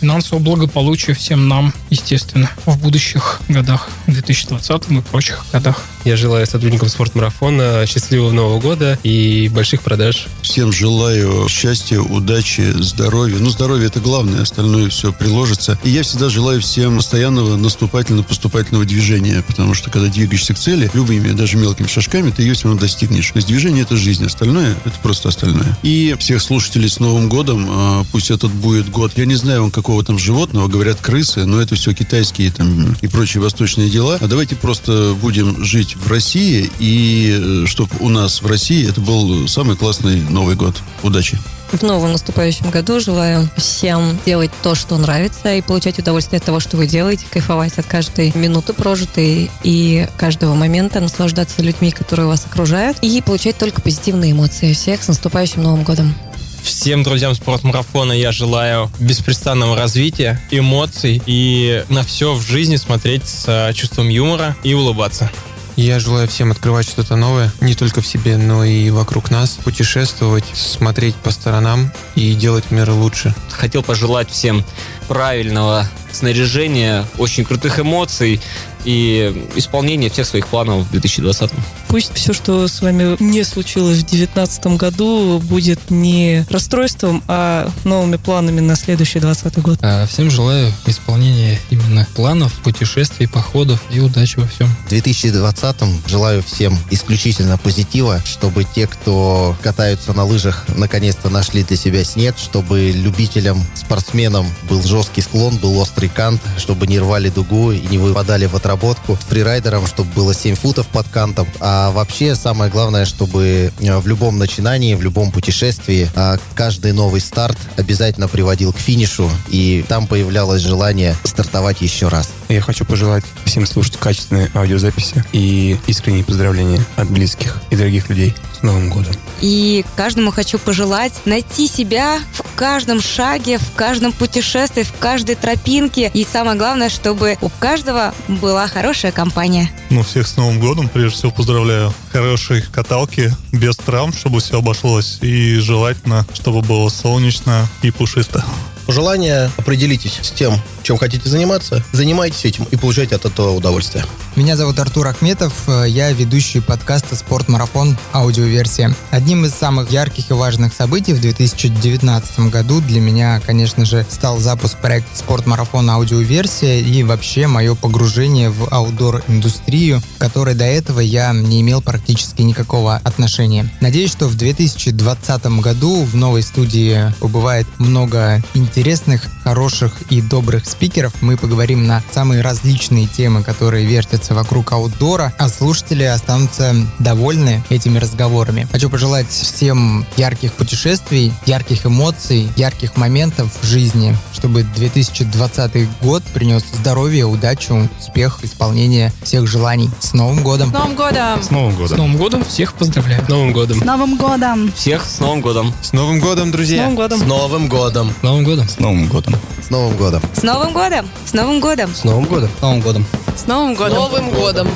финансового 0.00 0.42
благополучия 0.42 1.14
всем 1.14 1.48
нам, 1.48 1.72
естественно, 1.90 2.50
в 2.64 2.78
будущих 2.78 3.40
годах, 3.48 3.88
в 4.06 4.12
2020 4.12 4.90
и 4.90 5.00
прочих 5.00 5.44
годах. 5.52 5.82
Я 6.04 6.16
желаю 6.16 6.46
сотрудникам 6.46 6.88
спортмарафона 6.88 7.84
счастливого 7.86 8.30
Нового 8.30 8.60
года 8.60 8.98
и 9.02 9.48
больших 9.52 9.82
продаж. 9.82 10.28
Всем 10.46 10.70
желаю 10.70 11.48
счастья, 11.48 11.98
удачи, 11.98 12.72
здоровья. 12.78 13.38
Ну, 13.40 13.50
здоровье 13.50 13.88
это 13.88 13.98
главное, 13.98 14.42
остальное 14.42 14.88
все 14.90 15.12
приложится. 15.12 15.76
И 15.82 15.90
я 15.90 16.04
всегда 16.04 16.28
желаю 16.28 16.60
всем 16.60 16.98
постоянного 16.98 17.56
наступательно-поступательного 17.56 18.84
движения, 18.84 19.42
потому 19.44 19.74
что 19.74 19.90
когда 19.90 20.08
двигаешься 20.08 20.54
к 20.54 20.58
цели, 20.58 20.88
любыми, 20.94 21.32
даже 21.32 21.56
мелкими 21.56 21.88
шажками, 21.88 22.30
ты 22.30 22.42
ее 22.42 22.54
все 22.54 22.68
равно 22.68 22.80
достигнешь. 22.80 23.32
То 23.32 23.38
есть 23.38 23.48
движение 23.48 23.82
это 23.82 23.96
жизнь, 23.96 24.24
остальное 24.24 24.76
это 24.84 24.94
просто 25.02 25.30
остальное. 25.30 25.76
И 25.82 26.14
всех 26.20 26.40
слушателей 26.40 26.88
с 26.88 27.00
Новым 27.00 27.28
годом, 27.28 27.66
а, 27.68 28.04
пусть 28.12 28.30
этот 28.30 28.52
будет 28.52 28.88
год, 28.88 29.12
я 29.16 29.26
не 29.26 29.34
знаю, 29.34 29.64
он 29.64 29.70
какого 29.72 30.04
там 30.04 30.16
животного, 30.16 30.68
говорят 30.68 31.00
крысы, 31.00 31.44
но 31.44 31.60
это 31.60 31.74
все 31.74 31.92
китайские 31.92 32.52
там 32.52 32.94
и 33.02 33.08
прочие 33.08 33.42
восточные 33.42 33.90
дела. 33.90 34.16
А 34.20 34.28
давайте 34.28 34.54
просто 34.54 35.14
будем 35.20 35.64
жить 35.64 35.96
в 35.96 36.08
России, 36.08 36.70
и 36.78 37.36
э, 37.36 37.66
чтобы 37.66 37.90
у 37.98 38.08
нас 38.08 38.42
в 38.42 38.46
России 38.46 38.88
это 38.88 39.00
был 39.00 39.48
самый 39.48 39.76
классный 39.76 40.22
Новый 40.36 40.54
год. 40.54 40.82
Удачи! 41.02 41.38
В 41.72 41.82
новом 41.82 42.12
наступающем 42.12 42.68
году 42.68 43.00
желаю 43.00 43.48
всем 43.56 44.18
делать 44.26 44.50
то, 44.62 44.74
что 44.74 44.98
нравится, 44.98 45.54
и 45.54 45.62
получать 45.62 45.98
удовольствие 45.98 46.40
от 46.40 46.44
того, 46.44 46.60
что 46.60 46.76
вы 46.76 46.86
делаете, 46.86 47.24
кайфовать 47.30 47.78
от 47.78 47.86
каждой 47.86 48.32
минуты 48.34 48.74
прожитой 48.74 49.50
и 49.62 50.06
каждого 50.18 50.54
момента, 50.54 51.00
наслаждаться 51.00 51.62
людьми, 51.62 51.90
которые 51.90 52.26
вас 52.26 52.44
окружают, 52.44 52.98
и 53.00 53.22
получать 53.22 53.56
только 53.56 53.80
позитивные 53.80 54.32
эмоции. 54.32 54.74
Всех 54.74 55.02
с 55.02 55.08
наступающим 55.08 55.62
Новым 55.62 55.84
годом! 55.84 56.14
Всем 56.62 57.02
друзьям 57.02 57.34
спортмарафона 57.34 58.12
я 58.12 58.30
желаю 58.30 58.90
беспрестанного 59.00 59.74
развития, 59.74 60.38
эмоций 60.50 61.22
и 61.24 61.82
на 61.88 62.02
все 62.02 62.34
в 62.34 62.42
жизни 62.42 62.76
смотреть 62.76 63.26
с 63.26 63.72
чувством 63.74 64.10
юмора 64.10 64.54
и 64.64 64.74
улыбаться. 64.74 65.30
Я 65.76 66.00
желаю 66.00 66.26
всем 66.26 66.52
открывать 66.52 66.88
что-то 66.88 67.16
новое, 67.16 67.52
не 67.60 67.74
только 67.74 68.00
в 68.00 68.06
себе, 68.06 68.38
но 68.38 68.64
и 68.64 68.88
вокруг 68.88 69.30
нас, 69.30 69.58
путешествовать, 69.62 70.46
смотреть 70.54 71.14
по 71.16 71.30
сторонам 71.30 71.92
и 72.14 72.32
делать 72.32 72.70
мир 72.70 72.90
лучше. 72.90 73.34
Хотел 73.50 73.82
пожелать 73.82 74.30
всем 74.30 74.64
правильного 75.06 75.86
снаряжения, 76.10 77.04
очень 77.18 77.44
крутых 77.44 77.78
эмоций 77.78 78.40
и 78.86 79.46
исполнения 79.56 80.08
всех 80.08 80.26
своих 80.26 80.46
планов 80.46 80.86
в 80.86 80.90
2020. 80.92 81.50
Пусть 81.88 82.14
все, 82.14 82.32
что 82.32 82.66
с 82.68 82.80
вами 82.80 83.16
не 83.20 83.42
случилось 83.44 83.98
в 83.98 84.06
2019 84.06 84.66
году, 84.78 85.40
будет 85.40 85.90
не 85.90 86.46
расстройством, 86.48 87.22
а 87.26 87.68
новыми 87.84 88.16
планами 88.16 88.60
на 88.60 88.76
следующий 88.76 89.18
2020 89.18 89.62
год. 89.62 89.78
А 89.82 90.06
всем 90.06 90.30
желаю 90.30 90.72
исполнения 90.86 91.58
именно 91.70 92.06
планов, 92.14 92.52
путешествий, 92.62 93.28
походов 93.28 93.82
и 93.90 93.98
удачи 93.98 94.38
во 94.38 94.46
всем. 94.46 94.68
В 94.86 94.88
2020 94.90 95.76
желаю 96.06 96.42
всем 96.42 96.78
исключительно 96.90 97.58
позитива, 97.58 98.22
чтобы 98.24 98.64
те, 98.64 98.86
кто 98.86 99.56
катаются 99.62 100.12
на 100.12 100.24
лыжах, 100.24 100.64
наконец-то 100.76 101.28
нашли 101.28 101.64
для 101.64 101.76
себя 101.76 102.04
снег, 102.04 102.36
чтобы 102.38 102.92
любителям, 102.92 103.64
спортсменам 103.74 104.46
был 104.70 104.80
жесткий 104.82 105.22
склон, 105.22 105.56
был 105.56 105.76
острый 105.78 106.08
кант, 106.08 106.40
чтобы 106.56 106.86
не 106.86 107.00
рвали 107.00 107.30
дугу 107.30 107.72
и 107.72 107.84
не 107.88 107.98
выпадали 107.98 108.46
в 108.46 108.54
отработку 108.54 108.75
разработку 108.76 109.16
фрирайдером, 109.28 109.86
чтобы 109.86 110.10
было 110.12 110.34
7 110.34 110.54
футов 110.54 110.86
под 110.88 111.08
кантом. 111.08 111.48
А 111.60 111.90
вообще 111.92 112.34
самое 112.34 112.70
главное, 112.70 113.04
чтобы 113.06 113.72
э, 113.80 113.98
в 113.98 114.06
любом 114.06 114.38
начинании, 114.38 114.94
в 114.94 115.02
любом 115.02 115.32
путешествии 115.32 116.10
а, 116.14 116.36
каждый 116.54 116.92
новый 116.92 117.20
старт 117.20 117.56
обязательно 117.76 118.28
приводил 118.28 118.72
к 118.72 118.78
финишу, 118.78 119.30
и 119.48 119.84
там 119.88 120.06
появлялось 120.06 120.60
желание 120.60 121.14
стартовать 121.24 121.80
еще 121.80 122.08
раз. 122.08 122.30
Я 122.48 122.60
хочу 122.60 122.84
пожелать 122.84 123.24
всем 123.44 123.66
слушать 123.66 123.96
качественные 123.96 124.50
аудиозаписи 124.54 125.24
и 125.32 125.78
искренние 125.86 126.24
поздравления 126.24 126.84
от 126.96 127.10
близких 127.10 127.62
и 127.70 127.76
дорогих 127.76 128.08
людей 128.10 128.34
с 128.58 128.62
Новым 128.62 128.90
годом. 128.90 129.12
И 129.40 129.84
каждому 129.96 130.30
хочу 130.30 130.58
пожелать 130.58 131.12
найти 131.24 131.68
себя 131.68 132.18
в 132.32 132.42
каждом 132.56 133.00
шаге, 133.00 133.58
в 133.58 133.72
каждом 133.74 134.12
путешествии, 134.12 134.82
в 134.82 134.92
каждой 134.98 135.34
тропинке. 135.34 136.10
И 136.12 136.24
самое 136.30 136.56
главное, 136.56 136.88
чтобы 136.88 137.36
у 137.40 137.48
каждого 137.48 138.14
была 138.28 138.66
хорошая 138.66 139.12
компания. 139.12 139.70
Ну, 139.90 140.02
всех 140.02 140.26
с 140.26 140.36
Новым 140.36 140.60
годом, 140.60 140.88
прежде 140.88 141.16
всего, 141.18 141.30
поздравляю. 141.30 141.92
Хорошей 142.12 142.62
каталки, 142.62 143.32
без 143.52 143.76
травм, 143.76 144.12
чтобы 144.12 144.40
все 144.40 144.58
обошлось. 144.58 145.18
И 145.20 145.56
желательно, 145.56 146.26
чтобы 146.32 146.62
было 146.62 146.88
солнечно 146.88 147.68
и 147.82 147.90
пушисто. 147.90 148.44
Пожелание 148.86 149.50
определитесь 149.56 150.20
с 150.22 150.30
тем, 150.30 150.54
чем 150.84 150.96
хотите 150.96 151.28
заниматься, 151.28 151.84
занимайтесь 151.92 152.44
этим 152.44 152.66
и 152.70 152.76
получайте 152.76 153.16
от 153.16 153.24
этого 153.24 153.50
удовольствие. 153.50 154.04
Меня 154.36 154.54
зовут 154.54 154.78
Артур 154.78 155.06
Ахметов, 155.08 155.54
э, 155.66 155.86
я 155.88 156.12
ведущий 156.12 156.60
подкаста 156.60 157.16
«Спортмарафон. 157.16 157.96
Аудиоверсия». 158.12 158.94
Одним 159.10 159.46
из 159.46 159.54
самых 159.54 159.90
ярких 159.90 160.28
и 160.28 160.34
важных 160.34 160.74
событий 160.74 161.14
в 161.14 161.22
2019 161.22 162.50
году 162.50 162.82
для 162.82 163.00
меня, 163.00 163.40
конечно 163.40 163.86
же, 163.86 164.04
стал 164.10 164.36
запуск 164.36 164.76
проекта 164.76 165.16
«Спортмарафон. 165.16 165.88
Аудиоверсия» 165.88 166.80
и 166.80 167.02
вообще 167.02 167.46
мое 167.46 167.74
погружение 167.74 168.50
в 168.50 168.68
аудор-индустрию, 168.70 170.02
которой 170.18 170.54
до 170.54 170.66
этого 170.66 171.00
я 171.00 171.32
не 171.32 171.62
имел 171.62 171.80
практически 171.80 172.42
никакого 172.42 172.96
отношения. 173.04 173.72
Надеюсь, 173.80 174.12
что 174.12 174.28
в 174.28 174.36
2020 174.36 175.46
году 175.62 176.04
в 176.04 176.14
новой 176.14 176.42
студии 176.42 177.10
побывает 177.20 177.66
много 177.78 178.42
интересных, 178.52 179.22
хороших 179.44 179.94
и 180.10 180.20
добрых 180.20 180.66
спикеров. 180.66 181.14
Мы 181.22 181.38
поговорим 181.38 181.86
на 181.86 182.02
самые 182.12 182.42
различные 182.42 183.06
темы, 183.06 183.42
которые 183.42 183.86
вертятся 183.86 184.25
вокруг 184.34 184.72
аутдора, 184.72 185.32
а 185.38 185.48
слушатели 185.48 186.04
останутся 186.04 186.74
довольны 186.98 187.62
этими 187.70 187.98
разговорами. 187.98 188.66
Хочу 188.70 188.90
пожелать 188.90 189.28
всем 189.28 190.06
ярких 190.16 190.52
путешествий, 190.52 191.32
ярких 191.46 191.86
эмоций, 191.86 192.48
ярких 192.56 192.96
моментов 192.96 193.50
в 193.60 193.66
жизни, 193.66 194.16
чтобы 194.32 194.62
2020 194.62 195.88
год 196.00 196.22
принес 196.34 196.62
здоровье, 196.72 197.26
удачу, 197.26 197.88
успех, 198.00 198.40
исполнение 198.42 199.12
всех 199.22 199.46
желаний. 199.46 199.90
С 200.00 200.12
Новым 200.12 200.42
годом! 200.42 200.70
С 200.70 200.72
Новым 200.72 200.94
годом! 200.94 201.42
С 201.42 201.50
Новым 201.50 201.76
годом! 201.76 201.88
С 201.88 201.98
Новым 201.98 202.16
годом! 202.16 202.44
Всех 202.44 202.74
поздравляю! 202.74 203.24
С 203.24 203.28
Новым 203.28 203.52
годом! 203.52 203.80
С 203.80 203.84
Новым 203.84 204.16
годом! 204.16 204.72
Всех 204.72 205.04
с 205.04 205.18
Новым 205.18 205.40
годом! 205.40 205.74
С 205.82 205.92
Новым 205.92 206.20
годом, 206.20 206.50
друзья! 206.50 206.76
С 206.76 206.80
Новым 206.80 206.96
годом! 206.96 207.18
С 207.18 207.22
Новым 207.22 207.68
годом! 207.68 208.10
С 208.10 208.22
Новым 208.22 208.44
годом! 208.44 208.68
С 208.68 208.78
Новым 208.80 209.06
годом! 209.06 209.34
С 209.62 209.70
Новым 209.70 209.96
годом! 209.96 210.22
С 210.34 210.42
Новым 210.42 210.72
годом! 210.76 211.04
С 211.24 211.32
Новым 211.32 211.60
годом! 211.60 211.94
С 211.94 212.04
Новым 212.04 212.24
годом! 212.24 212.50
С 212.56 212.60
Новым 212.60 212.80
годом! 212.80 213.06
С 213.36 213.46
Новым 213.46 213.74
годом! 213.74 213.94
Новым 213.94 214.10
годом! 214.10 214.15
С 214.16 214.18
Новым 214.18 214.34
годом! 214.34 214.68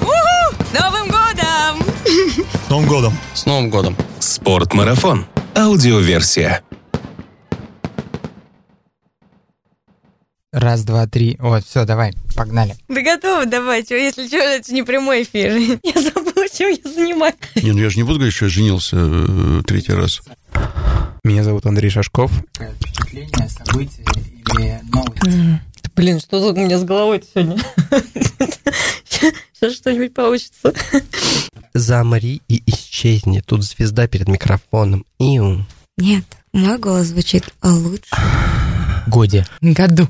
Уху! 0.00 0.54
Новым 0.78 1.08
годом! 1.08 1.82
С 2.64 2.70
Новым 2.70 2.86
годом! 2.86 3.12
С 3.34 3.46
Новым 3.46 3.70
годом! 3.70 3.96
Спортмарафон. 4.20 5.26
Аудиоверсия. 5.56 6.62
Раз, 10.52 10.84
два, 10.84 11.08
три. 11.08 11.36
Вот, 11.40 11.64
все, 11.64 11.84
давай, 11.84 12.12
погнали. 12.36 12.76
Да 12.86 13.02
готова 13.02 13.44
давай, 13.44 13.84
чё, 13.84 13.96
если 13.96 14.28
что, 14.28 14.36
это 14.36 14.72
не 14.72 14.84
прямой 14.84 15.24
эфир. 15.24 15.56
Я 15.82 16.00
забыла, 16.00 16.48
чем 16.48 16.70
я 16.70 16.90
занимаюсь. 16.92 17.34
Не, 17.56 17.72
ну 17.72 17.78
я 17.78 17.90
же 17.90 17.96
не 17.96 18.04
буду 18.04 18.18
говорить, 18.18 18.34
что 18.34 18.44
я 18.44 18.50
женился 18.52 18.98
э, 19.00 19.62
третий 19.66 19.94
раз. 19.94 20.20
Меня 21.24 21.42
зовут 21.42 21.66
Андрей 21.66 21.90
Шашков. 21.90 22.30
Впечатления, 22.54 23.48
события 23.48 24.04
или 24.54 24.80
новости? 24.92 25.60
Блин, 25.94 26.20
что 26.20 26.38
у 26.38 26.54
меня 26.54 26.78
с 26.78 26.84
головой 26.84 27.22
сегодня? 27.22 27.58
Сейчас 29.10 29.74
что-нибудь 29.74 30.14
получится. 30.14 30.72
Замри 31.74 32.40
и 32.48 32.62
исчезни. 32.66 33.40
Тут 33.40 33.62
звезда 33.64 34.06
перед 34.08 34.28
микрофоном. 34.28 35.04
Иу. 35.18 35.64
Нет, 35.98 36.24
мой 36.52 36.78
голос 36.78 37.08
звучит 37.08 37.44
лучше. 37.62 38.10
Годе. 39.06 39.46
Году. 39.60 40.08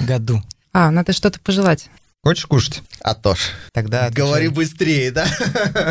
Году. 0.00 0.42
А, 0.72 0.90
надо 0.90 1.12
что-то 1.12 1.40
пожелать. 1.40 1.88
Хочешь 2.22 2.46
кушать? 2.46 2.82
А 3.00 3.14
то 3.14 3.34
ж. 3.34 3.38
Тогда 3.72 4.06
отвечай, 4.06 4.24
Говори 4.24 4.48
быстрее, 4.48 5.10
да? 5.10 5.26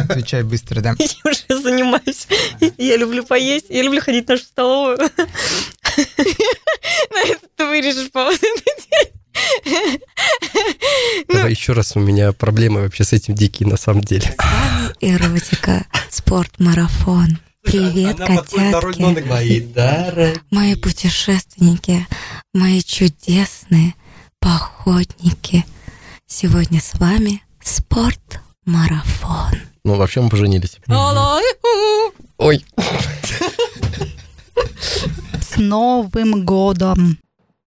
отвечай 0.10 0.44
быстро, 0.44 0.80
да. 0.80 0.96
Я 1.00 1.08
уже 1.32 1.62
занимаюсь. 1.62 2.28
Я 2.78 2.96
люблю 2.96 3.26
поесть, 3.26 3.66
я 3.70 3.84
люблю 3.84 4.02
ходить 4.02 4.26
в 4.28 4.30
нашу 4.30 4.44
столовую. 4.44 4.98
На 7.12 7.20
это 7.26 7.48
ты 7.58 7.66
вырежешь, 7.66 8.12
по 8.12 8.30
Давай 11.28 11.52
еще 11.52 11.74
раз, 11.74 11.96
у 11.96 12.00
меня 12.00 12.34
проблемы 12.34 12.82
вообще 12.82 13.04
с 13.04 13.14
этим 13.14 13.36
дикие 13.36 13.68
на 13.68 13.78
самом 13.78 14.02
деле. 14.02 14.36
Эротика, 15.00 15.86
спорт, 16.10 16.60
марафон. 16.60 17.40
Привет, 17.64 18.18
котятки. 18.18 18.56
Мои 20.50 20.76
путешественники, 20.76 22.08
мои 22.54 22.82
чудесные 22.82 23.94
походники. 24.40 25.66
Сегодня 26.26 26.82
с 26.82 26.94
вами 27.00 27.44
спорт-марафон. 27.64 29.52
Ну, 29.84 29.96
вообще 29.96 30.22
мы 30.22 30.30
поженились. 30.30 30.80
Ой. 32.38 32.66
С 35.40 35.58
Новым 35.58 36.46
годом! 36.46 37.18